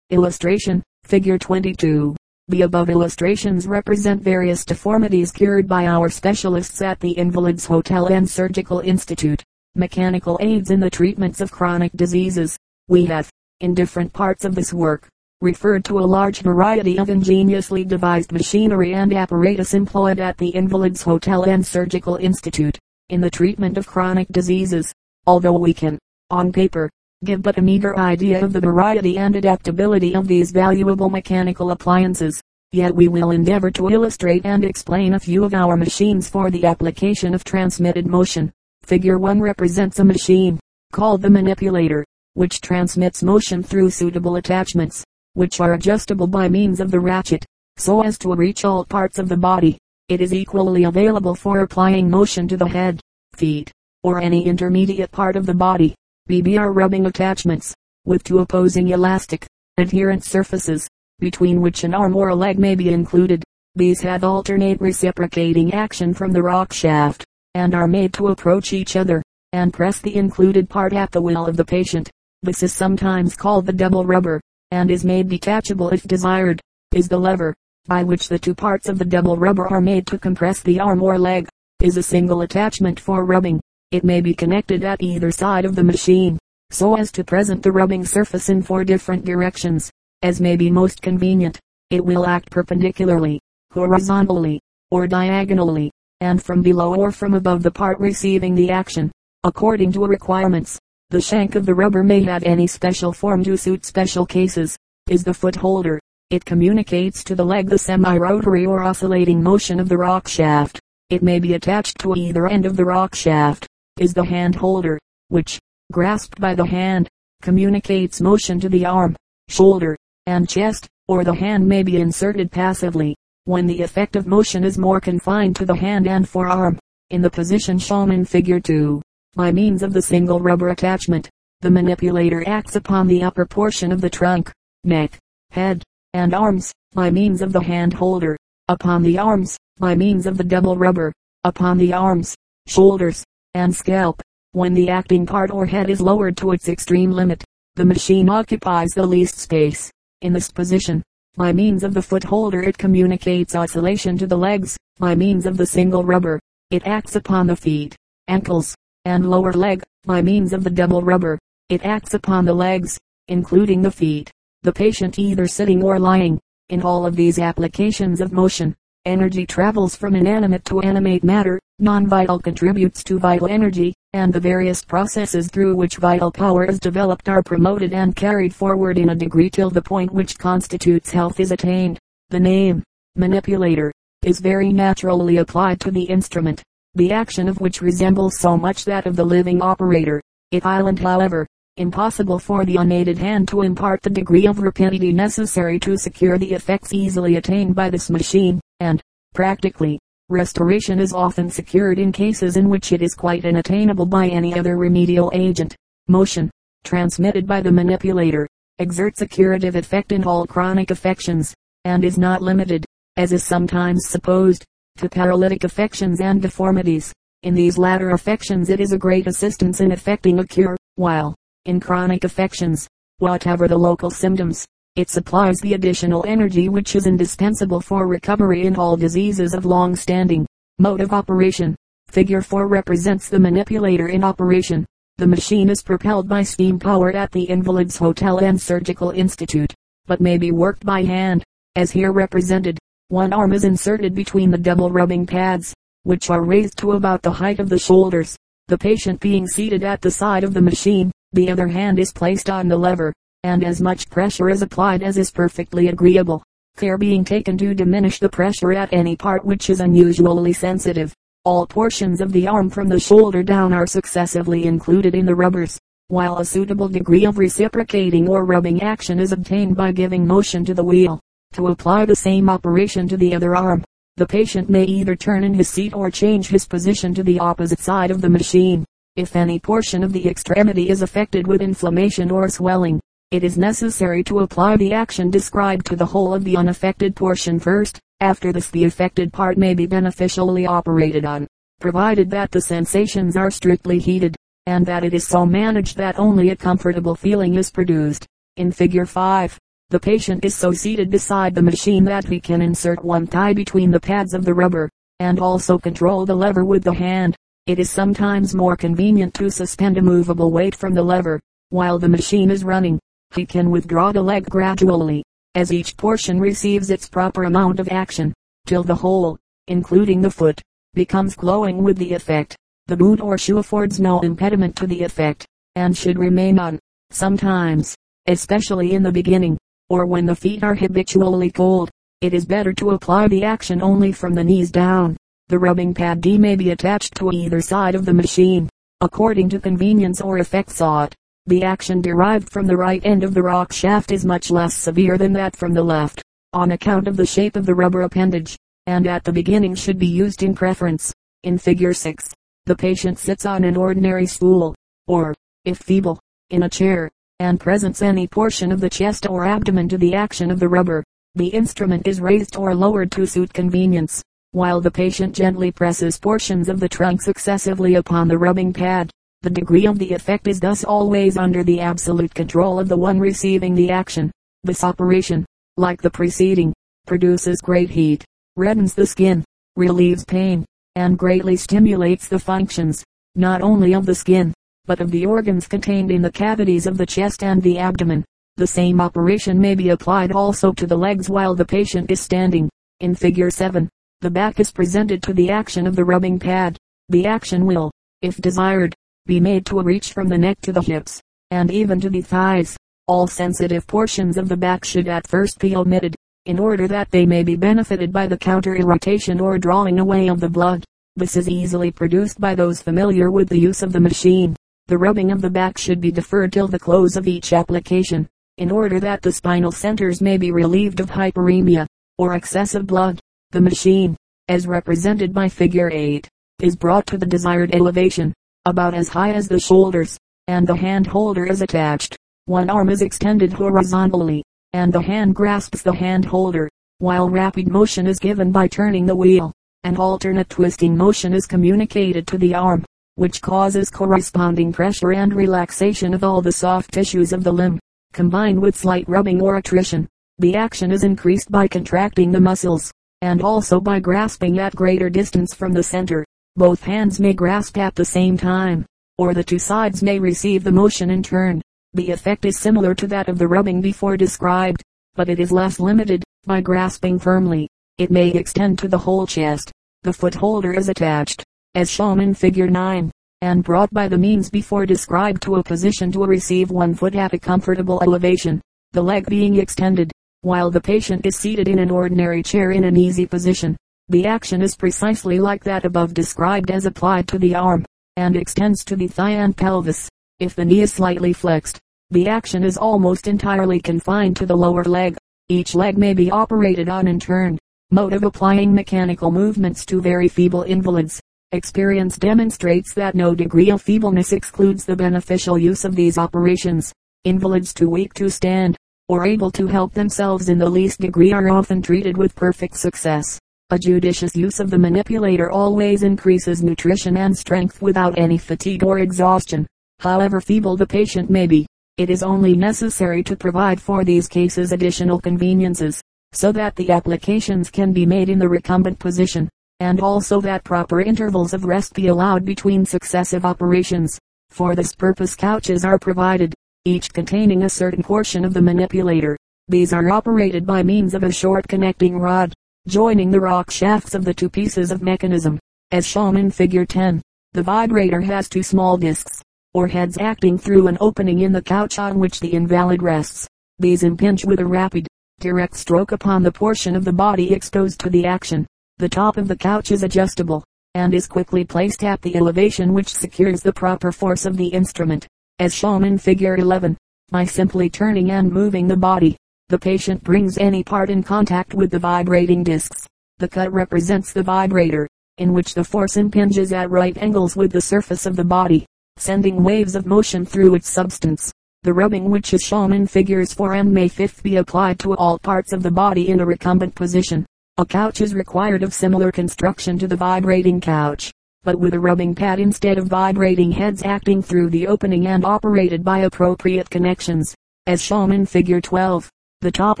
Illustration, 0.10 0.82
figure 1.04 1.38
22. 1.38 2.16
The 2.50 2.62
above 2.62 2.90
illustrations 2.90 3.68
represent 3.68 4.24
various 4.24 4.64
deformities 4.64 5.30
cured 5.30 5.68
by 5.68 5.86
our 5.86 6.08
specialists 6.10 6.82
at 6.82 6.98
the 6.98 7.12
Invalids 7.12 7.64
Hotel 7.64 8.08
and 8.08 8.28
Surgical 8.28 8.80
Institute. 8.80 9.40
Mechanical 9.76 10.36
aids 10.40 10.72
in 10.72 10.80
the 10.80 10.90
treatments 10.90 11.40
of 11.40 11.52
chronic 11.52 11.92
diseases. 11.94 12.58
We 12.88 13.04
have, 13.04 13.30
in 13.60 13.72
different 13.72 14.12
parts 14.12 14.44
of 14.44 14.56
this 14.56 14.72
work, 14.72 15.06
referred 15.40 15.84
to 15.84 16.00
a 16.00 16.10
large 16.16 16.40
variety 16.40 16.98
of 16.98 17.08
ingeniously 17.08 17.84
devised 17.84 18.32
machinery 18.32 18.94
and 18.94 19.12
apparatus 19.12 19.72
employed 19.72 20.18
at 20.18 20.36
the 20.36 20.48
Invalids 20.48 21.02
Hotel 21.02 21.44
and 21.44 21.64
Surgical 21.64 22.16
Institute, 22.16 22.76
in 23.10 23.20
the 23.20 23.30
treatment 23.30 23.78
of 23.78 23.86
chronic 23.86 24.26
diseases. 24.32 24.92
Although 25.24 25.56
we 25.56 25.72
can, 25.72 26.00
on 26.30 26.50
paper, 26.50 26.90
give 27.22 27.42
but 27.42 27.58
a 27.58 27.62
meager 27.62 27.98
idea 27.98 28.42
of 28.42 28.54
the 28.54 28.60
variety 28.60 29.18
and 29.18 29.36
adaptability 29.36 30.14
of 30.14 30.26
these 30.26 30.52
valuable 30.52 31.10
mechanical 31.10 31.70
appliances. 31.70 32.40
Yet 32.72 32.94
we 32.94 33.08
will 33.08 33.32
endeavor 33.32 33.70
to 33.72 33.90
illustrate 33.90 34.46
and 34.46 34.64
explain 34.64 35.12
a 35.12 35.20
few 35.20 35.44
of 35.44 35.52
our 35.52 35.76
machines 35.76 36.30
for 36.30 36.50
the 36.50 36.64
application 36.64 37.34
of 37.34 37.44
transmitted 37.44 38.06
motion. 38.06 38.50
Figure 38.84 39.18
1 39.18 39.38
represents 39.38 39.98
a 39.98 40.04
machine, 40.04 40.58
called 40.92 41.20
the 41.20 41.28
manipulator, 41.28 42.06
which 42.34 42.62
transmits 42.62 43.22
motion 43.22 43.62
through 43.62 43.90
suitable 43.90 44.36
attachments, 44.36 45.04
which 45.34 45.60
are 45.60 45.74
adjustable 45.74 46.26
by 46.26 46.48
means 46.48 46.80
of 46.80 46.90
the 46.90 47.00
ratchet, 47.00 47.44
so 47.76 48.02
as 48.02 48.16
to 48.16 48.34
reach 48.34 48.64
all 48.64 48.82
parts 48.82 49.18
of 49.18 49.28
the 49.28 49.36
body. 49.36 49.76
It 50.08 50.22
is 50.22 50.32
equally 50.32 50.84
available 50.84 51.34
for 51.34 51.60
applying 51.60 52.08
motion 52.08 52.48
to 52.48 52.56
the 52.56 52.68
head, 52.68 52.98
feet, 53.34 53.70
or 54.02 54.22
any 54.22 54.46
intermediate 54.46 55.12
part 55.12 55.36
of 55.36 55.44
the 55.44 55.54
body. 55.54 55.94
BBR 56.30 56.72
rubbing 56.72 57.06
attachments, 57.06 57.74
with 58.04 58.22
two 58.22 58.38
opposing 58.38 58.90
elastic, 58.90 59.44
adherent 59.78 60.22
surfaces, 60.22 60.88
between 61.18 61.60
which 61.60 61.82
an 61.82 61.92
arm 61.92 62.14
or 62.14 62.28
a 62.28 62.34
leg 62.36 62.56
may 62.56 62.76
be 62.76 62.90
included. 62.90 63.42
These 63.74 64.00
have 64.02 64.22
alternate 64.22 64.80
reciprocating 64.80 65.74
action 65.74 66.14
from 66.14 66.30
the 66.30 66.40
rock 66.40 66.72
shaft, 66.72 67.24
and 67.54 67.74
are 67.74 67.88
made 67.88 68.12
to 68.12 68.28
approach 68.28 68.72
each 68.72 68.94
other, 68.94 69.24
and 69.52 69.72
press 69.72 69.98
the 69.98 70.14
included 70.14 70.70
part 70.70 70.92
at 70.92 71.10
the 71.10 71.20
will 71.20 71.46
of 71.46 71.56
the 71.56 71.64
patient. 71.64 72.08
This 72.44 72.62
is 72.62 72.72
sometimes 72.72 73.34
called 73.34 73.66
the 73.66 73.72
double 73.72 74.06
rubber, 74.06 74.40
and 74.70 74.88
is 74.88 75.04
made 75.04 75.28
detachable 75.28 75.88
if 75.88 76.04
desired. 76.04 76.60
Is 76.94 77.08
the 77.08 77.18
lever, 77.18 77.56
by 77.88 78.04
which 78.04 78.28
the 78.28 78.38
two 78.38 78.54
parts 78.54 78.88
of 78.88 79.00
the 79.00 79.04
double 79.04 79.36
rubber 79.36 79.66
are 79.66 79.80
made 79.80 80.06
to 80.06 80.16
compress 80.16 80.60
the 80.60 80.78
arm 80.78 81.02
or 81.02 81.18
leg, 81.18 81.48
is 81.82 81.96
a 81.96 82.04
single 82.04 82.42
attachment 82.42 83.00
for 83.00 83.24
rubbing. 83.24 83.60
It 83.90 84.04
may 84.04 84.20
be 84.20 84.34
connected 84.34 84.84
at 84.84 85.02
either 85.02 85.32
side 85.32 85.64
of 85.64 85.74
the 85.74 85.82
machine, 85.82 86.38
so 86.70 86.96
as 86.96 87.10
to 87.10 87.24
present 87.24 87.60
the 87.60 87.72
rubbing 87.72 88.04
surface 88.04 88.48
in 88.48 88.62
four 88.62 88.84
different 88.84 89.24
directions, 89.24 89.90
as 90.22 90.40
may 90.40 90.54
be 90.54 90.70
most 90.70 91.02
convenient. 91.02 91.58
It 91.90 92.04
will 92.04 92.24
act 92.24 92.52
perpendicularly, 92.52 93.40
horizontally, 93.72 94.60
or 94.92 95.08
diagonally, 95.08 95.90
and 96.20 96.40
from 96.40 96.62
below 96.62 96.94
or 96.94 97.10
from 97.10 97.34
above 97.34 97.64
the 97.64 97.70
part 97.72 97.98
receiving 97.98 98.54
the 98.54 98.70
action, 98.70 99.10
according 99.42 99.90
to 99.92 100.06
requirements. 100.06 100.78
The 101.08 101.20
shank 101.20 101.56
of 101.56 101.66
the 101.66 101.74
rubber 101.74 102.04
may 102.04 102.22
have 102.22 102.44
any 102.44 102.68
special 102.68 103.12
form 103.12 103.42
to 103.42 103.56
suit 103.56 103.84
special 103.84 104.24
cases. 104.24 104.76
Is 105.08 105.24
the 105.24 105.34
foot 105.34 105.56
holder. 105.56 105.98
It 106.30 106.44
communicates 106.44 107.24
to 107.24 107.34
the 107.34 107.44
leg 107.44 107.68
the 107.68 107.76
semi-rotary 107.76 108.66
or 108.66 108.84
oscillating 108.84 109.42
motion 109.42 109.80
of 109.80 109.88
the 109.88 109.98
rock 109.98 110.28
shaft. 110.28 110.78
It 111.08 111.24
may 111.24 111.40
be 111.40 111.54
attached 111.54 111.98
to 111.98 112.14
either 112.14 112.46
end 112.46 112.66
of 112.66 112.76
the 112.76 112.84
rock 112.84 113.16
shaft 113.16 113.66
is 114.00 114.12
the 114.12 114.24
hand 114.24 114.56
holder, 114.56 114.98
which, 115.28 115.60
grasped 115.92 116.40
by 116.40 116.54
the 116.54 116.66
hand, 116.66 117.08
communicates 117.42 118.20
motion 118.20 118.58
to 118.58 118.68
the 118.68 118.84
arm, 118.84 119.14
shoulder, 119.48 119.96
and 120.26 120.48
chest, 120.48 120.88
or 121.06 121.22
the 121.22 121.34
hand 121.34 121.66
may 121.66 121.82
be 121.82 122.00
inserted 122.00 122.50
passively, 122.50 123.14
when 123.44 123.66
the 123.66 123.82
effect 123.82 124.16
of 124.16 124.26
motion 124.26 124.64
is 124.64 124.78
more 124.78 125.00
confined 125.00 125.54
to 125.56 125.64
the 125.64 125.74
hand 125.74 126.08
and 126.08 126.28
forearm, 126.28 126.78
in 127.10 127.20
the 127.20 127.30
position 127.30 127.78
shown 127.78 128.10
in 128.10 128.24
figure 128.24 128.60
2. 128.60 129.02
By 129.34 129.52
means 129.52 129.82
of 129.82 129.92
the 129.92 130.02
single 130.02 130.40
rubber 130.40 130.70
attachment, 130.70 131.28
the 131.60 131.70
manipulator 131.70 132.42
acts 132.48 132.76
upon 132.76 133.06
the 133.06 133.22
upper 133.22 133.44
portion 133.44 133.92
of 133.92 134.00
the 134.00 134.10
trunk, 134.10 134.50
neck, 134.84 135.18
head, 135.50 135.82
and 136.14 136.32
arms, 136.32 136.72
by 136.92 137.10
means 137.10 137.42
of 137.42 137.52
the 137.52 137.62
hand 137.62 137.92
holder, 137.92 138.36
upon 138.68 139.02
the 139.02 139.18
arms, 139.18 139.58
by 139.78 139.94
means 139.94 140.26
of 140.26 140.36
the 140.36 140.44
double 140.44 140.76
rubber, 140.76 141.12
upon 141.44 141.76
the 141.76 141.92
arms, 141.92 142.34
shoulders, 142.66 143.24
and 143.54 143.74
scalp. 143.74 144.22
When 144.52 144.74
the 144.74 144.88
acting 144.88 145.26
part 145.26 145.50
or 145.50 145.66
head 145.66 145.90
is 145.90 146.00
lowered 146.00 146.36
to 146.38 146.52
its 146.52 146.68
extreme 146.68 147.12
limit, 147.12 147.44
the 147.76 147.84
machine 147.84 148.28
occupies 148.28 148.90
the 148.90 149.06
least 149.06 149.38
space. 149.38 149.90
In 150.22 150.32
this 150.32 150.50
position, 150.50 151.02
by 151.36 151.52
means 151.52 151.84
of 151.84 151.94
the 151.94 152.02
foot 152.02 152.24
holder 152.24 152.62
it 152.62 152.76
communicates 152.76 153.54
oscillation 153.54 154.18
to 154.18 154.26
the 154.26 154.36
legs. 154.36 154.76
By 154.98 155.14
means 155.14 155.46
of 155.46 155.56
the 155.56 155.66
single 155.66 156.04
rubber, 156.04 156.40
it 156.70 156.86
acts 156.86 157.16
upon 157.16 157.46
the 157.46 157.56
feet, 157.56 157.96
ankles, 158.28 158.74
and 159.04 159.30
lower 159.30 159.52
leg. 159.52 159.82
By 160.04 160.22
means 160.22 160.52
of 160.52 160.64
the 160.64 160.70
double 160.70 161.02
rubber, 161.02 161.38
it 161.68 161.84
acts 161.84 162.14
upon 162.14 162.44
the 162.44 162.54
legs, 162.54 162.98
including 163.28 163.82
the 163.82 163.90
feet. 163.90 164.30
The 164.62 164.72
patient 164.72 165.18
either 165.18 165.46
sitting 165.46 165.82
or 165.82 165.98
lying. 165.98 166.38
In 166.68 166.82
all 166.82 167.06
of 167.06 167.16
these 167.16 167.38
applications 167.38 168.20
of 168.20 168.32
motion, 168.32 168.74
energy 169.06 169.46
travels 169.46 169.96
from 169.96 170.14
inanimate 170.14 170.64
to 170.66 170.80
animate 170.80 171.24
matter, 171.24 171.58
non-vital 171.78 172.38
contributes 172.38 173.02
to 173.02 173.18
vital 173.18 173.48
energy, 173.48 173.94
and 174.12 174.30
the 174.30 174.40
various 174.40 174.84
processes 174.84 175.48
through 175.48 175.74
which 175.74 175.96
vital 175.96 176.30
power 176.30 176.66
is 176.66 176.78
developed 176.78 177.28
are 177.28 177.42
promoted 177.42 177.94
and 177.94 178.14
carried 178.14 178.54
forward 178.54 178.98
in 178.98 179.08
a 179.08 179.14
degree 179.14 179.48
till 179.48 179.70
the 179.70 179.80
point 179.80 180.12
which 180.12 180.38
constitutes 180.38 181.10
health 181.10 181.40
is 181.40 181.50
attained. 181.50 181.98
The 182.28 182.40
name, 182.40 182.82
manipulator, 183.16 183.90
is 184.22 184.38
very 184.38 184.70
naturally 184.70 185.38
applied 185.38 185.80
to 185.80 185.90
the 185.90 186.02
instrument, 186.02 186.62
the 186.94 187.10
action 187.10 187.48
of 187.48 187.58
which 187.58 187.80
resembles 187.80 188.38
so 188.38 188.58
much 188.58 188.84
that 188.84 189.06
of 189.06 189.16
the 189.16 189.24
living 189.24 189.62
operator. 189.62 190.20
It 190.50 190.66
island 190.66 190.98
however, 190.98 191.46
impossible 191.78 192.38
for 192.38 192.66
the 192.66 192.76
unaided 192.76 193.16
hand 193.16 193.48
to 193.48 193.62
impart 193.62 194.02
the 194.02 194.10
degree 194.10 194.46
of 194.46 194.58
rapidity 194.58 195.10
necessary 195.10 195.78
to 195.80 195.96
secure 195.96 196.36
the 196.36 196.52
effects 196.52 196.92
easily 196.92 197.36
attained 197.36 197.74
by 197.74 197.88
this 197.88 198.10
machine, 198.10 198.60
and, 198.80 199.00
practically, 199.34 199.98
Restoration 200.30 201.00
is 201.00 201.12
often 201.12 201.50
secured 201.50 201.98
in 201.98 202.12
cases 202.12 202.56
in 202.56 202.68
which 202.68 202.92
it 202.92 203.02
is 203.02 203.16
quite 203.16 203.44
unattainable 203.44 204.06
by 204.06 204.28
any 204.28 204.56
other 204.56 204.76
remedial 204.76 205.28
agent. 205.34 205.74
Motion, 206.06 206.48
transmitted 206.84 207.48
by 207.48 207.60
the 207.60 207.72
manipulator, 207.72 208.46
exerts 208.78 209.22
a 209.22 209.26
curative 209.26 209.74
effect 209.74 210.12
in 210.12 210.22
all 210.22 210.46
chronic 210.46 210.92
affections, 210.92 211.52
and 211.84 212.04
is 212.04 212.16
not 212.16 212.42
limited, 212.42 212.84
as 213.16 213.32
is 213.32 213.42
sometimes 213.42 214.06
supposed, 214.06 214.64
to 214.98 215.08
paralytic 215.08 215.64
affections 215.64 216.20
and 216.20 216.40
deformities. 216.40 217.12
In 217.42 217.52
these 217.52 217.76
latter 217.76 218.10
affections 218.10 218.70
it 218.70 218.78
is 218.78 218.92
a 218.92 218.98
great 218.98 219.26
assistance 219.26 219.80
in 219.80 219.90
effecting 219.90 220.38
a 220.38 220.46
cure, 220.46 220.76
while, 220.94 221.34
in 221.64 221.80
chronic 221.80 222.22
affections, 222.22 222.86
whatever 223.18 223.66
the 223.66 223.76
local 223.76 224.10
symptoms, 224.10 224.64
it 224.96 225.08
supplies 225.08 225.58
the 225.60 225.74
additional 225.74 226.24
energy 226.26 226.68
which 226.68 226.96
is 226.96 227.06
indispensable 227.06 227.80
for 227.80 228.06
recovery 228.06 228.66
in 228.66 228.76
all 228.76 228.96
diseases 228.96 229.54
of 229.54 229.64
long 229.64 229.94
standing. 229.94 230.46
Mode 230.78 231.00
of 231.00 231.12
operation. 231.12 231.76
Figure 232.08 232.42
4 232.42 232.66
represents 232.66 233.28
the 233.28 233.38
manipulator 233.38 234.08
in 234.08 234.24
operation. 234.24 234.84
The 235.18 235.26
machine 235.26 235.70
is 235.70 235.82
propelled 235.82 236.28
by 236.28 236.42
steam 236.42 236.78
power 236.78 237.12
at 237.12 237.30
the 237.30 237.44
Invalids 237.44 237.96
Hotel 237.96 238.38
and 238.38 238.60
Surgical 238.60 239.10
Institute, 239.10 239.72
but 240.06 240.20
may 240.20 240.38
be 240.38 240.50
worked 240.50 240.84
by 240.84 241.02
hand, 241.04 241.44
as 241.76 241.90
here 241.90 242.10
represented. 242.10 242.78
One 243.08 243.32
arm 243.32 243.52
is 243.52 243.64
inserted 243.64 244.14
between 244.14 244.50
the 244.50 244.58
double 244.58 244.90
rubbing 244.90 245.24
pads, 245.24 245.72
which 246.02 246.30
are 246.30 246.42
raised 246.42 246.78
to 246.78 246.92
about 246.92 247.22
the 247.22 247.30
height 247.30 247.60
of 247.60 247.68
the 247.68 247.78
shoulders. 247.78 248.36
The 248.68 248.78
patient 248.78 249.20
being 249.20 249.46
seated 249.46 249.84
at 249.84 250.00
the 250.00 250.10
side 250.10 250.42
of 250.42 250.54
the 250.54 250.62
machine, 250.62 251.12
the 251.32 251.50
other 251.50 251.68
hand 251.68 251.98
is 251.98 252.12
placed 252.12 252.50
on 252.50 252.66
the 252.66 252.76
lever, 252.76 253.12
and 253.42 253.64
as 253.64 253.80
much 253.80 254.10
pressure 254.10 254.50
is 254.50 254.62
applied 254.62 255.02
as 255.02 255.16
is 255.16 255.30
perfectly 255.30 255.88
agreeable, 255.88 256.42
care 256.76 256.98
being 256.98 257.24
taken 257.24 257.56
to 257.56 257.74
diminish 257.74 258.18
the 258.18 258.28
pressure 258.28 258.72
at 258.72 258.92
any 258.92 259.16
part 259.16 259.44
which 259.44 259.70
is 259.70 259.80
unusually 259.80 260.52
sensitive. 260.52 261.14
All 261.44 261.66
portions 261.66 262.20
of 262.20 262.32
the 262.32 262.46
arm 262.46 262.68
from 262.68 262.88
the 262.88 263.00
shoulder 263.00 263.42
down 263.42 263.72
are 263.72 263.86
successively 263.86 264.66
included 264.66 265.14
in 265.14 265.24
the 265.24 265.34
rubbers, 265.34 265.78
while 266.08 266.38
a 266.38 266.44
suitable 266.44 266.88
degree 266.88 267.24
of 267.24 267.38
reciprocating 267.38 268.28
or 268.28 268.44
rubbing 268.44 268.82
action 268.82 269.18
is 269.18 269.32
obtained 269.32 269.74
by 269.74 269.92
giving 269.92 270.26
motion 270.26 270.64
to 270.66 270.74
the 270.74 270.84
wheel. 270.84 271.18
To 271.54 271.68
apply 271.68 272.04
the 272.04 272.16
same 272.16 272.50
operation 272.50 273.08
to 273.08 273.16
the 273.16 273.34
other 273.34 273.56
arm, 273.56 273.82
the 274.16 274.26
patient 274.26 274.68
may 274.68 274.84
either 274.84 275.16
turn 275.16 275.44
in 275.44 275.54
his 275.54 275.70
seat 275.70 275.94
or 275.94 276.10
change 276.10 276.48
his 276.48 276.66
position 276.66 277.14
to 277.14 277.22
the 277.22 277.38
opposite 277.38 277.80
side 277.80 278.10
of 278.10 278.20
the 278.20 278.28
machine. 278.28 278.84
If 279.16 279.34
any 279.34 279.58
portion 279.58 280.04
of 280.04 280.12
the 280.12 280.28
extremity 280.28 280.90
is 280.90 281.00
affected 281.00 281.46
with 281.46 281.62
inflammation 281.62 282.30
or 282.30 282.48
swelling, 282.48 283.00
it 283.30 283.44
is 283.44 283.56
necessary 283.56 284.24
to 284.24 284.40
apply 284.40 284.76
the 284.76 284.92
action 284.92 285.30
described 285.30 285.86
to 285.86 285.94
the 285.94 286.06
whole 286.06 286.34
of 286.34 286.42
the 286.42 286.56
unaffected 286.56 287.14
portion 287.14 287.60
first. 287.60 288.00
After 288.18 288.52
this 288.52 288.70
the 288.70 288.84
affected 288.84 289.32
part 289.32 289.56
may 289.56 289.72
be 289.72 289.86
beneficially 289.86 290.66
operated 290.66 291.24
on, 291.24 291.46
provided 291.78 292.28
that 292.30 292.50
the 292.50 292.60
sensations 292.60 293.36
are 293.36 293.50
strictly 293.50 294.00
heated, 294.00 294.34
and 294.66 294.84
that 294.84 295.04
it 295.04 295.14
is 295.14 295.28
so 295.28 295.46
managed 295.46 295.96
that 295.96 296.18
only 296.18 296.50
a 296.50 296.56
comfortable 296.56 297.14
feeling 297.14 297.54
is 297.54 297.70
produced. 297.70 298.26
In 298.56 298.72
figure 298.72 299.06
5, 299.06 299.56
the 299.90 300.00
patient 300.00 300.44
is 300.44 300.56
so 300.56 300.72
seated 300.72 301.08
beside 301.08 301.54
the 301.54 301.62
machine 301.62 302.02
that 302.04 302.24
he 302.24 302.40
can 302.40 302.60
insert 302.60 303.04
one 303.04 303.28
thigh 303.28 303.52
between 303.52 303.92
the 303.92 304.00
pads 304.00 304.34
of 304.34 304.44
the 304.44 304.54
rubber, 304.54 304.90
and 305.20 305.38
also 305.38 305.78
control 305.78 306.26
the 306.26 306.34
lever 306.34 306.64
with 306.64 306.82
the 306.82 306.92
hand. 306.92 307.36
It 307.66 307.78
is 307.78 307.90
sometimes 307.90 308.56
more 308.56 308.76
convenient 308.76 309.34
to 309.34 309.50
suspend 309.50 309.98
a 309.98 310.02
movable 310.02 310.50
weight 310.50 310.74
from 310.74 310.94
the 310.94 311.04
lever, 311.04 311.40
while 311.68 312.00
the 312.00 312.08
machine 312.08 312.50
is 312.50 312.64
running. 312.64 312.98
He 313.34 313.46
can 313.46 313.70
withdraw 313.70 314.12
the 314.12 314.22
leg 314.22 314.48
gradually, 314.50 315.22
as 315.54 315.72
each 315.72 315.96
portion 315.96 316.40
receives 316.40 316.90
its 316.90 317.08
proper 317.08 317.44
amount 317.44 317.80
of 317.80 317.88
action, 317.88 318.32
till 318.66 318.82
the 318.82 318.94
whole, 318.94 319.38
including 319.68 320.20
the 320.20 320.30
foot, 320.30 320.60
becomes 320.94 321.36
glowing 321.36 321.82
with 321.82 321.96
the 321.96 322.12
effect. 322.12 322.56
The 322.86 322.96
boot 322.96 323.20
or 323.20 323.38
shoe 323.38 323.58
affords 323.58 324.00
no 324.00 324.20
impediment 324.20 324.74
to 324.76 324.86
the 324.86 325.02
effect, 325.02 325.46
and 325.76 325.96
should 325.96 326.18
remain 326.18 326.58
on. 326.58 326.78
Sometimes, 327.10 327.94
especially 328.26 328.92
in 328.92 329.02
the 329.02 329.12
beginning, 329.12 329.58
or 329.88 330.06
when 330.06 330.26
the 330.26 330.34
feet 330.34 330.62
are 330.64 330.74
habitually 330.74 331.50
cold, 331.50 331.90
it 332.20 332.34
is 332.34 332.44
better 332.44 332.72
to 332.74 332.90
apply 332.90 333.28
the 333.28 333.44
action 333.44 333.80
only 333.80 334.12
from 334.12 334.34
the 334.34 334.44
knees 334.44 334.70
down. 334.70 335.16
The 335.48 335.58
rubbing 335.58 335.94
pad 335.94 336.20
D 336.20 336.36
may 336.36 336.54
be 336.54 336.70
attached 336.70 337.14
to 337.16 337.30
either 337.32 337.60
side 337.60 337.94
of 337.94 338.04
the 338.04 338.12
machine, 338.12 338.68
according 339.00 339.48
to 339.50 339.60
convenience 339.60 340.20
or 340.20 340.38
effect 340.38 340.70
sought. 340.70 341.14
The 341.46 341.62
action 341.62 342.00
derived 342.00 342.50
from 342.50 342.66
the 342.66 342.76
right 342.76 343.04
end 343.04 343.24
of 343.24 343.34
the 343.34 343.42
rock 343.42 343.72
shaft 343.72 344.12
is 344.12 344.24
much 344.24 344.50
less 344.50 344.74
severe 344.74 345.16
than 345.16 345.32
that 345.32 345.56
from 345.56 345.72
the 345.72 345.82
left, 345.82 346.22
on 346.52 346.72
account 346.72 347.08
of 347.08 347.16
the 347.16 347.26
shape 347.26 347.56
of 347.56 347.66
the 347.66 347.74
rubber 347.74 348.02
appendage, 348.02 348.56
and 348.86 349.06
at 349.06 349.24
the 349.24 349.32
beginning 349.32 349.74
should 349.74 349.98
be 349.98 350.06
used 350.06 350.42
in 350.42 350.54
preference. 350.54 351.12
In 351.42 351.56
figure 351.56 351.94
6, 351.94 352.32
the 352.66 352.76
patient 352.76 353.18
sits 353.18 353.46
on 353.46 353.64
an 353.64 353.76
ordinary 353.76 354.26
stool, 354.26 354.74
or, 355.06 355.34
if 355.64 355.78
feeble, 355.78 356.20
in 356.50 356.64
a 356.64 356.68
chair 356.68 357.10
and 357.40 357.58
presents 357.58 358.02
any 358.02 358.26
portion 358.26 358.70
of 358.70 358.80
the 358.80 358.90
chest 358.90 359.26
or 359.26 359.46
abdomen 359.46 359.88
to 359.88 359.96
the 359.96 360.14
action 360.14 360.50
of 360.50 360.60
the 360.60 360.68
rubber. 360.68 361.02
The 361.36 361.48
instrument 361.48 362.06
is 362.06 362.20
raised 362.20 362.54
or 362.54 362.74
lowered 362.74 363.10
to 363.12 363.26
suit 363.26 363.54
convenience, 363.54 364.22
while 364.52 364.80
the 364.80 364.90
patient 364.90 365.34
gently 365.34 365.72
presses 365.72 366.18
portions 366.18 366.68
of 366.68 366.80
the 366.80 366.88
trunk 366.88 367.22
successively 367.22 367.94
upon 367.94 368.28
the 368.28 368.36
rubbing 368.36 368.74
pad. 368.74 369.10
The 369.42 369.48
degree 369.48 369.86
of 369.86 369.98
the 369.98 370.12
effect 370.12 370.46
is 370.48 370.60
thus 370.60 370.84
always 370.84 371.38
under 371.38 371.64
the 371.64 371.80
absolute 371.80 372.34
control 372.34 372.78
of 372.78 372.88
the 372.88 372.96
one 372.96 373.18
receiving 373.18 373.74
the 373.74 373.90
action. 373.90 374.30
This 374.64 374.84
operation, 374.84 375.46
like 375.78 376.02
the 376.02 376.10
preceding, 376.10 376.74
produces 377.06 377.62
great 377.62 377.88
heat, 377.88 378.22
reddens 378.58 378.94
the 378.94 379.06
skin, 379.06 379.42
relieves 379.76 380.26
pain, 380.26 380.66
and 380.94 381.18
greatly 381.18 381.56
stimulates 381.56 382.28
the 382.28 382.38
functions, 382.38 383.02
not 383.34 383.62
only 383.62 383.94
of 383.94 384.04
the 384.04 384.14
skin, 384.14 384.52
but 384.84 385.00
of 385.00 385.10
the 385.10 385.24
organs 385.24 385.66
contained 385.66 386.10
in 386.10 386.20
the 386.20 386.30
cavities 386.30 386.86
of 386.86 386.98
the 386.98 387.06
chest 387.06 387.42
and 387.42 387.62
the 387.62 387.78
abdomen. 387.78 388.22
The 388.58 388.66
same 388.66 389.00
operation 389.00 389.58
may 389.58 389.74
be 389.74 389.88
applied 389.88 390.32
also 390.32 390.70
to 390.74 390.86
the 390.86 390.98
legs 390.98 391.30
while 391.30 391.54
the 391.54 391.64
patient 391.64 392.10
is 392.10 392.20
standing. 392.20 392.68
In 393.00 393.14
figure 393.14 393.50
7, 393.50 393.88
the 394.20 394.30
back 394.30 394.60
is 394.60 394.70
presented 394.70 395.22
to 395.22 395.32
the 395.32 395.48
action 395.48 395.86
of 395.86 395.96
the 395.96 396.04
rubbing 396.04 396.38
pad. 396.38 396.76
The 397.08 397.24
action 397.24 397.64
will, 397.64 397.90
if 398.20 398.36
desired, 398.36 398.94
be 399.30 399.38
made 399.38 399.64
to 399.64 399.80
reach 399.80 400.12
from 400.12 400.26
the 400.26 400.36
neck 400.36 400.60
to 400.60 400.72
the 400.72 400.82
hips, 400.82 401.22
and 401.52 401.70
even 401.70 402.00
to 402.00 402.10
the 402.10 402.20
thighs. 402.20 402.76
All 403.06 403.28
sensitive 403.28 403.86
portions 403.86 404.36
of 404.36 404.48
the 404.48 404.56
back 404.56 404.84
should 404.84 405.06
at 405.06 405.28
first 405.28 405.60
be 405.60 405.76
omitted, 405.76 406.16
in 406.46 406.58
order 406.58 406.88
that 406.88 407.12
they 407.12 407.24
may 407.26 407.44
be 407.44 407.54
benefited 407.54 408.12
by 408.12 408.26
the 408.26 408.36
counter 408.36 408.74
irritation 408.74 409.38
or 409.38 409.56
drawing 409.56 410.00
away 410.00 410.26
of 410.26 410.40
the 410.40 410.48
blood. 410.48 410.84
This 411.14 411.36
is 411.36 411.48
easily 411.48 411.92
produced 411.92 412.40
by 412.40 412.56
those 412.56 412.82
familiar 412.82 413.30
with 413.30 413.48
the 413.48 413.58
use 413.58 413.84
of 413.84 413.92
the 413.92 414.00
machine. 414.00 414.56
The 414.88 414.98
rubbing 414.98 415.30
of 415.30 415.42
the 415.42 415.50
back 415.60 415.78
should 415.78 416.00
be 416.00 416.10
deferred 416.10 416.52
till 416.52 416.66
the 416.66 416.80
close 416.80 417.16
of 417.16 417.28
each 417.28 417.52
application, 417.52 418.28
in 418.58 418.72
order 418.72 418.98
that 418.98 419.22
the 419.22 419.30
spinal 419.30 419.70
centers 419.70 420.20
may 420.20 420.38
be 420.38 420.50
relieved 420.50 420.98
of 420.98 421.08
hyperemia, 421.08 421.86
or 422.18 422.34
excessive 422.34 422.84
blood. 422.84 423.20
The 423.52 423.60
machine, 423.60 424.16
as 424.48 424.66
represented 424.66 425.32
by 425.32 425.48
figure 425.48 425.88
8, 425.88 426.28
is 426.60 426.74
brought 426.74 427.06
to 427.06 427.16
the 427.16 427.26
desired 427.26 427.72
elevation, 427.76 428.34
about 428.64 428.94
as 428.94 429.08
high 429.08 429.32
as 429.32 429.48
the 429.48 429.58
shoulders, 429.58 430.18
and 430.48 430.66
the 430.66 430.76
hand 430.76 431.06
holder 431.06 431.46
is 431.46 431.62
attached. 431.62 432.16
One 432.46 432.70
arm 432.70 432.88
is 432.88 433.02
extended 433.02 433.52
horizontally, 433.52 434.42
and 434.72 434.92
the 434.92 435.02
hand 435.02 435.34
grasps 435.34 435.82
the 435.82 435.94
hand 435.94 436.24
holder, 436.24 436.68
while 436.98 437.28
rapid 437.28 437.68
motion 437.68 438.06
is 438.06 438.18
given 438.18 438.52
by 438.52 438.68
turning 438.68 439.06
the 439.06 439.16
wheel, 439.16 439.52
and 439.84 439.98
alternate 439.98 440.48
twisting 440.48 440.96
motion 440.96 441.32
is 441.32 441.46
communicated 441.46 442.26
to 442.26 442.38
the 442.38 442.54
arm 442.54 442.84
which 443.20 443.42
causes 443.42 443.90
corresponding 443.90 444.72
pressure 444.72 445.12
and 445.12 445.34
relaxation 445.34 446.14
of 446.14 446.24
all 446.24 446.40
the 446.40 446.50
soft 446.50 446.90
tissues 446.90 447.34
of 447.34 447.44
the 447.44 447.52
limb, 447.52 447.78
combined 448.14 448.58
with 448.58 448.74
slight 448.74 449.06
rubbing 449.10 449.42
or 449.42 449.56
attrition. 449.56 450.08
The 450.38 450.56
action 450.56 450.90
is 450.90 451.04
increased 451.04 451.50
by 451.50 451.68
contracting 451.68 452.32
the 452.32 452.40
muscles, 452.40 452.90
and 453.20 453.42
also 453.42 453.78
by 453.78 454.00
grasping 454.00 454.58
at 454.58 454.74
greater 454.74 455.10
distance 455.10 455.52
from 455.52 455.74
the 455.74 455.82
center. 455.82 456.24
Both 456.56 456.82
hands 456.82 457.20
may 457.20 457.32
grasp 457.32 457.78
at 457.78 457.94
the 457.94 458.04
same 458.04 458.36
time, 458.36 458.84
or 459.18 459.34
the 459.34 459.44
two 459.44 459.58
sides 459.58 460.02
may 460.02 460.18
receive 460.18 460.64
the 460.64 460.72
motion 460.72 461.10
in 461.10 461.22
turn. 461.22 461.62
The 461.94 462.10
effect 462.10 462.44
is 462.44 462.58
similar 462.58 462.94
to 462.96 463.06
that 463.08 463.28
of 463.28 463.38
the 463.38 463.48
rubbing 463.48 463.80
before 463.80 464.16
described, 464.16 464.82
but 465.14 465.28
it 465.28 465.40
is 465.40 465.52
less 465.52 465.78
limited. 465.78 466.24
By 466.46 466.60
grasping 466.60 467.18
firmly, 467.18 467.68
it 467.98 468.10
may 468.10 468.30
extend 468.30 468.78
to 468.78 468.88
the 468.88 468.98
whole 468.98 469.26
chest. 469.26 469.70
The 470.02 470.12
foot 470.12 470.34
holder 470.34 470.72
is 470.72 470.88
attached, 470.88 471.44
as 471.74 471.90
shown 471.90 472.20
in 472.20 472.34
figure 472.34 472.68
9, 472.68 473.10
and 473.42 473.64
brought 473.64 473.92
by 473.92 474.08
the 474.08 474.18
means 474.18 474.50
before 474.50 474.86
described 474.86 475.42
to 475.42 475.56
a 475.56 475.62
position 475.62 476.10
to 476.12 476.24
receive 476.24 476.70
one 476.70 476.94
foot 476.94 477.14
at 477.14 477.34
a 477.34 477.38
comfortable 477.38 478.02
elevation, 478.02 478.60
the 478.92 479.02
leg 479.02 479.26
being 479.26 479.56
extended, 479.56 480.10
while 480.42 480.70
the 480.70 480.80
patient 480.80 481.26
is 481.26 481.36
seated 481.36 481.68
in 481.68 481.78
an 481.78 481.90
ordinary 481.90 482.42
chair 482.42 482.70
in 482.70 482.84
an 482.84 482.96
easy 482.96 483.26
position. 483.26 483.76
The 484.10 484.26
action 484.26 484.60
is 484.60 484.74
precisely 484.74 485.38
like 485.38 485.62
that 485.62 485.84
above 485.84 486.14
described 486.14 486.72
as 486.72 486.84
applied 486.84 487.28
to 487.28 487.38
the 487.38 487.54
arm, 487.54 487.84
and 488.16 488.34
extends 488.34 488.84
to 488.86 488.96
the 488.96 489.06
thigh 489.06 489.34
and 489.34 489.56
pelvis. 489.56 490.08
If 490.40 490.56
the 490.56 490.64
knee 490.64 490.80
is 490.80 490.92
slightly 490.92 491.32
flexed, 491.32 491.78
the 492.10 492.26
action 492.26 492.64
is 492.64 492.76
almost 492.76 493.28
entirely 493.28 493.78
confined 493.78 494.34
to 494.38 494.46
the 494.46 494.56
lower 494.56 494.82
leg. 494.82 495.16
Each 495.48 495.76
leg 495.76 495.96
may 495.96 496.12
be 496.12 496.28
operated 496.28 496.88
on 496.88 497.06
in 497.06 497.20
turn. 497.20 497.56
Mode 497.92 498.12
of 498.12 498.24
applying 498.24 498.74
mechanical 498.74 499.30
movements 499.30 499.86
to 499.86 500.00
very 500.00 500.26
feeble 500.26 500.64
invalids. 500.64 501.20
Experience 501.52 502.18
demonstrates 502.18 502.92
that 502.94 503.14
no 503.14 503.32
degree 503.32 503.70
of 503.70 503.80
feebleness 503.80 504.32
excludes 504.32 504.84
the 504.84 504.96
beneficial 504.96 505.56
use 505.56 505.84
of 505.84 505.94
these 505.94 506.18
operations. 506.18 506.92
Invalids 507.22 507.72
too 507.72 507.88
weak 507.88 508.12
to 508.14 508.28
stand, 508.28 508.76
or 509.08 509.24
able 509.24 509.52
to 509.52 509.68
help 509.68 509.94
themselves 509.94 510.48
in 510.48 510.58
the 510.58 510.68
least 510.68 511.00
degree 511.00 511.32
are 511.32 511.48
often 511.48 511.80
treated 511.80 512.16
with 512.16 512.34
perfect 512.34 512.76
success. 512.76 513.38
A 513.72 513.78
judicious 513.78 514.34
use 514.34 514.58
of 514.58 514.68
the 514.68 514.78
manipulator 514.78 515.48
always 515.48 516.02
increases 516.02 516.60
nutrition 516.60 517.16
and 517.16 517.36
strength 517.36 517.80
without 517.80 518.18
any 518.18 518.36
fatigue 518.36 518.82
or 518.82 518.98
exhaustion. 518.98 519.64
However 520.00 520.40
feeble 520.40 520.76
the 520.76 520.86
patient 520.86 521.30
may 521.30 521.46
be, 521.46 521.66
it 521.96 522.10
is 522.10 522.24
only 522.24 522.56
necessary 522.56 523.22
to 523.22 523.36
provide 523.36 523.80
for 523.80 524.02
these 524.02 524.26
cases 524.26 524.72
additional 524.72 525.20
conveniences, 525.20 526.00
so 526.32 526.50
that 526.50 526.74
the 526.74 526.90
applications 526.90 527.70
can 527.70 527.92
be 527.92 528.04
made 528.04 528.28
in 528.28 528.40
the 528.40 528.48
recumbent 528.48 528.98
position 528.98 529.48
and 529.80 530.00
also 530.00 530.40
that 530.42 530.62
proper 530.62 531.00
intervals 531.00 531.54
of 531.54 531.64
rest 531.64 531.94
be 531.94 532.08
allowed 532.08 532.44
between 532.44 532.84
successive 532.84 533.46
operations. 533.46 534.18
For 534.50 534.74
this 534.74 534.94
purpose 534.94 535.34
couches 535.34 535.84
are 535.84 535.98
provided, 535.98 536.54
each 536.84 537.12
containing 537.12 537.62
a 537.62 537.70
certain 537.70 538.02
portion 538.02 538.44
of 538.44 538.52
the 538.52 538.60
manipulator. 538.60 539.38
These 539.68 539.92
are 539.92 540.10
operated 540.10 540.66
by 540.66 540.82
means 540.82 541.14
of 541.14 541.22
a 541.22 541.32
short 541.32 541.66
connecting 541.66 542.18
rod, 542.18 542.52
joining 542.88 543.30
the 543.30 543.40
rock 543.40 543.70
shafts 543.70 544.14
of 544.14 544.24
the 544.24 544.32
two 544.32 544.48
pieces 544.48 544.90
of 544.90 545.02
mechanism, 545.02 545.58
as 545.90 546.06
shown 546.06 546.34
in 546.34 546.50
figure 546.50 546.86
10. 546.86 547.20
The 547.52 547.62
vibrator 547.62 548.22
has 548.22 548.48
two 548.48 548.62
small 548.62 548.96
discs, 548.96 549.42
or 549.74 549.86
heads 549.86 550.16
acting 550.16 550.56
through 550.56 550.86
an 550.86 550.96
opening 550.98 551.40
in 551.40 551.52
the 551.52 551.60
couch 551.60 551.98
on 551.98 552.18
which 552.18 552.40
the 552.40 552.54
invalid 552.54 553.02
rests. 553.02 553.46
These 553.78 554.02
impinge 554.02 554.46
with 554.46 554.60
a 554.60 554.66
rapid, 554.66 555.06
direct 555.40 555.76
stroke 555.76 556.12
upon 556.12 556.42
the 556.42 556.52
portion 556.52 556.96
of 556.96 557.04
the 557.04 557.12
body 557.12 557.52
exposed 557.52 558.00
to 558.00 558.10
the 558.10 558.24
action. 558.24 558.66
The 558.96 559.10
top 559.10 559.36
of 559.36 559.46
the 559.46 559.56
couch 559.56 559.90
is 559.90 560.02
adjustable, 560.02 560.64
and 560.94 561.12
is 561.12 561.26
quickly 561.26 561.64
placed 561.64 562.02
at 562.02 562.22
the 562.22 562.34
elevation 562.34 562.94
which 562.94 563.12
secures 563.12 563.60
the 563.60 563.74
proper 563.74 564.10
force 564.10 564.46
of 564.46 564.56
the 564.56 564.68
instrument, 564.68 565.26
as 565.58 565.74
shown 565.74 566.02
in 566.02 566.16
figure 566.16 566.56
11. 566.56 566.96
By 567.30 567.44
simply 567.44 567.90
turning 567.90 568.30
and 568.30 568.50
moving 568.50 568.88
the 568.88 568.96
body, 568.96 569.36
the 569.70 569.78
patient 569.78 570.22
brings 570.24 570.58
any 570.58 570.82
part 570.82 571.10
in 571.10 571.22
contact 571.22 571.74
with 571.74 571.92
the 571.92 571.98
vibrating 571.98 572.64
discs. 572.64 573.06
The 573.38 573.46
cut 573.46 573.72
represents 573.72 574.32
the 574.32 574.42
vibrator, 574.42 575.08
in 575.38 575.52
which 575.52 575.74
the 575.74 575.84
force 575.84 576.16
impinges 576.16 576.72
at 576.72 576.90
right 576.90 577.16
angles 577.18 577.54
with 577.54 577.70
the 577.70 577.80
surface 577.80 578.26
of 578.26 578.34
the 578.34 578.44
body, 578.44 578.84
sending 579.16 579.62
waves 579.62 579.94
of 579.94 580.06
motion 580.06 580.44
through 580.44 580.74
its 580.74 580.90
substance. 580.90 581.52
The 581.84 581.94
rubbing 581.94 582.30
which 582.30 582.52
is 582.52 582.62
shown 582.62 582.92
in 582.92 583.06
figures 583.06 583.54
4 583.54 583.74
and 583.74 583.92
may 583.92 584.08
5 584.08 584.42
be 584.42 584.56
applied 584.56 584.98
to 584.98 585.14
all 585.14 585.38
parts 585.38 585.72
of 585.72 585.84
the 585.84 585.90
body 585.92 586.30
in 586.30 586.40
a 586.40 586.44
recumbent 586.44 586.96
position. 586.96 587.46
A 587.78 587.86
couch 587.86 588.20
is 588.20 588.34
required 588.34 588.82
of 588.82 588.92
similar 588.92 589.30
construction 589.30 590.00
to 590.00 590.08
the 590.08 590.16
vibrating 590.16 590.80
couch. 590.80 591.30
but 591.62 591.78
with 591.78 591.92
a 591.92 592.00
rubbing 592.00 592.34
pad 592.34 592.58
instead 592.58 592.96
of 592.96 593.06
vibrating 593.06 593.70
heads 593.70 594.02
acting 594.02 594.42
through 594.42 594.70
the 594.70 594.86
opening 594.86 595.26
and 595.26 595.44
operated 595.44 596.02
by 596.02 596.20
appropriate 596.20 596.88
connections, 596.88 597.54
as 597.86 598.00
shown 598.00 598.32
in 598.32 598.46
figure 598.46 598.80
12. 598.80 599.30
The 599.62 599.70
top 599.70 600.00